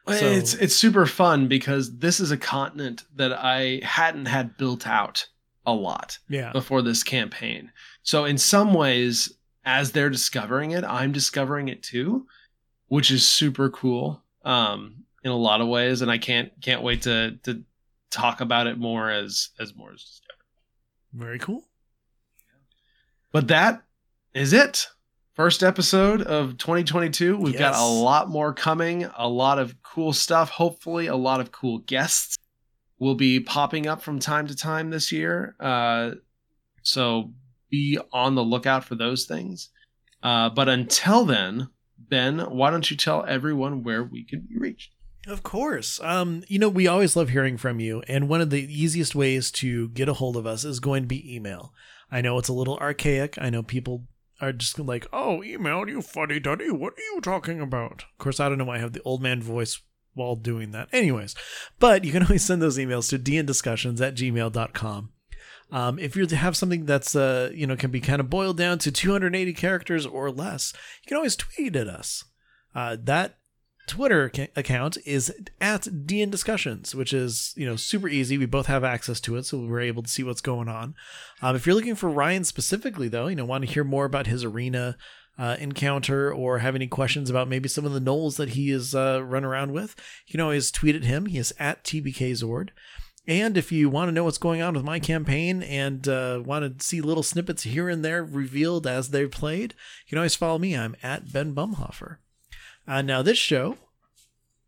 [0.07, 4.87] So- it's it's super fun because this is a continent that I hadn't had built
[4.87, 5.27] out
[5.65, 6.53] a lot Yeah.
[6.53, 7.71] before this campaign.
[8.03, 9.33] So in some ways,
[9.65, 12.25] as they're discovering it, I'm discovering it too,
[12.87, 14.23] which is super cool.
[14.45, 17.63] Um, in a lot of ways, and I can't can't wait to to
[18.11, 20.37] talk about it more as as more is discovered.
[21.13, 21.67] Very cool.
[23.31, 23.83] But that
[24.33, 24.87] is it.
[25.33, 27.37] First episode of 2022.
[27.37, 31.51] We've got a lot more coming, a lot of cool stuff, hopefully, a lot of
[31.51, 32.37] cool guests
[32.97, 35.55] will be popping up from time to time this year.
[35.59, 36.11] Uh,
[36.81, 37.33] so
[37.69, 39.69] be on the lookout for those things.
[40.23, 44.93] Uh, but until then, Ben, why don't you tell everyone where we can be reached?
[45.27, 45.99] Of course.
[46.01, 49.51] Um, you know, we always love hearing from you, and one of the easiest ways
[49.51, 51.73] to get a hold of us is going to be email.
[52.09, 53.37] I know it's a little archaic.
[53.39, 54.05] I know people
[54.39, 56.71] are just like, "Oh, email, you funny duddy.
[56.71, 59.21] What are you talking about?" Of course, I don't know why I have the old
[59.21, 59.81] man voice
[60.13, 60.87] while doing that.
[60.93, 61.35] Anyways,
[61.77, 65.11] but you can always send those emails to dndiscussions at gmail.com.
[65.69, 68.77] Um, if you have something that's uh, you know can be kind of boiled down
[68.79, 70.71] to 280 characters or less,
[71.03, 72.23] you can always tweet at us.
[72.73, 73.36] Uh, that
[73.87, 78.37] Twitter account is at DN Discussions, which is you know super easy.
[78.37, 80.93] We both have access to it, so we're able to see what's going on.
[81.41, 84.27] Um, if you're looking for Ryan specifically, though, you know want to hear more about
[84.27, 84.97] his arena
[85.37, 88.93] uh, encounter or have any questions about maybe some of the gnolls that he is
[88.95, 91.27] uh, run around with, you can always tweet at him.
[91.27, 92.69] He is at TBKZord.
[93.27, 96.79] And if you want to know what's going on with my campaign and uh, want
[96.79, 99.73] to see little snippets here and there revealed as they've played,
[100.05, 100.77] you can always follow me.
[100.77, 102.17] I'm at Ben Bumhofer.
[102.87, 103.77] Uh, now, this show,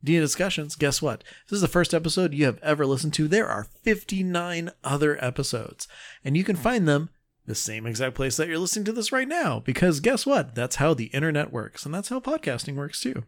[0.05, 1.23] DnD Discussions, guess what?
[1.47, 3.27] This is the first episode you have ever listened to.
[3.27, 5.87] There are 59 other episodes,
[6.23, 7.09] and you can find them
[7.45, 10.53] the same exact place that you're listening to this right now, because guess what?
[10.53, 13.23] That's how the internet works, and that's how podcasting works too.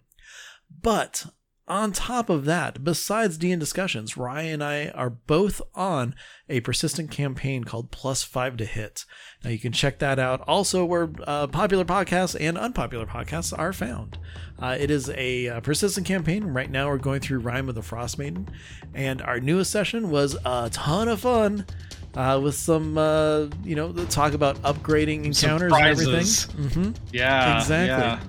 [0.81, 1.25] But
[1.71, 6.13] on top of that, besides DN discussions, Ryan and I are both on
[6.49, 9.05] a persistent campaign called Plus Five to Hit.
[9.43, 10.41] Now you can check that out.
[10.47, 14.17] Also, where uh, popular podcasts and unpopular podcasts are found.
[14.59, 16.43] Uh, it is a uh, persistent campaign.
[16.45, 18.47] Right now, we're going through Rime of the Frostmaiden,
[18.93, 21.65] and our newest session was a ton of fun.
[22.13, 26.43] Uh, with some, uh, you know, the talk about upgrading encounters Surprises.
[26.53, 26.91] and everything.
[26.93, 27.87] hmm Yeah, Exactly.
[27.87, 28.19] yeah.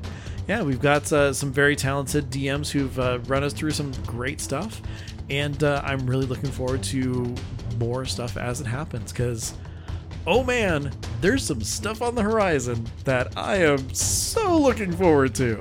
[0.48, 4.40] Yeah, we've got uh, some very talented DMs who've uh, run us through some great
[4.40, 4.80] stuff,
[5.30, 7.34] and uh, I'm really looking forward to
[7.78, 9.12] more stuff as it happens.
[9.12, 9.54] Because,
[10.26, 15.58] oh man, there's some stuff on the horizon that I am so looking forward to.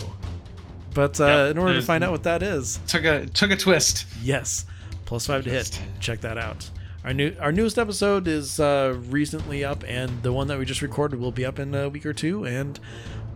[0.93, 3.55] But uh, Yep, in order to find out what that is, Took a took a
[3.55, 4.05] twist.
[4.21, 4.65] yes,
[5.05, 5.79] plus five to hit.
[6.01, 6.69] Check that out.
[7.05, 10.82] Our new our newest episode is uh, recently up, and the one that we just
[10.82, 12.77] recorded will be up in a week or two, and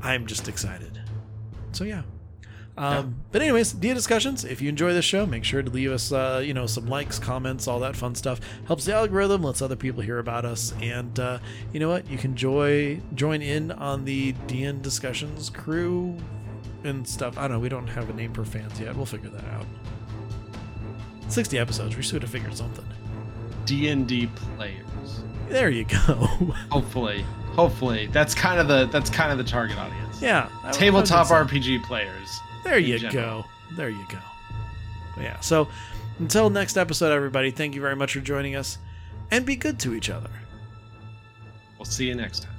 [0.04, 1.00] I'm just excited.
[1.76, 2.04] So yeah.
[2.78, 4.44] Um, But anyways, DnD discussions.
[4.44, 7.20] If you enjoy this show, make sure to leave us, uh, you know, some likes,
[7.20, 8.42] comments, all that fun stuff.
[8.68, 11.40] Helps the algorithm, lets other people hear about us, and uh,
[11.72, 12.10] you know what?
[12.10, 16.18] You can join join in on the DN discussions crew
[16.84, 17.38] and stuff.
[17.38, 17.60] I don't know.
[17.60, 18.96] We don't have a name for fans yet.
[18.96, 19.66] We'll figure that out.
[21.30, 21.96] Sixty episodes.
[21.96, 22.86] We should have figured something.
[23.66, 25.24] D and D players.
[25.48, 26.14] There you go.
[26.72, 30.05] Hopefully, hopefully that's kind of the that's kind of the target audience.
[30.22, 30.49] Yeah.
[30.63, 31.28] I- I would Tabletop.
[31.28, 32.39] RPG players.
[32.63, 33.41] There you general.
[33.43, 33.76] go.
[33.76, 34.18] There you go.
[35.16, 35.39] But yeah.
[35.39, 35.68] So
[36.20, 38.78] until next episode, everybody, thank you very much for joining us
[39.32, 40.30] and be good to each other.
[41.78, 42.55] We'll see you next time.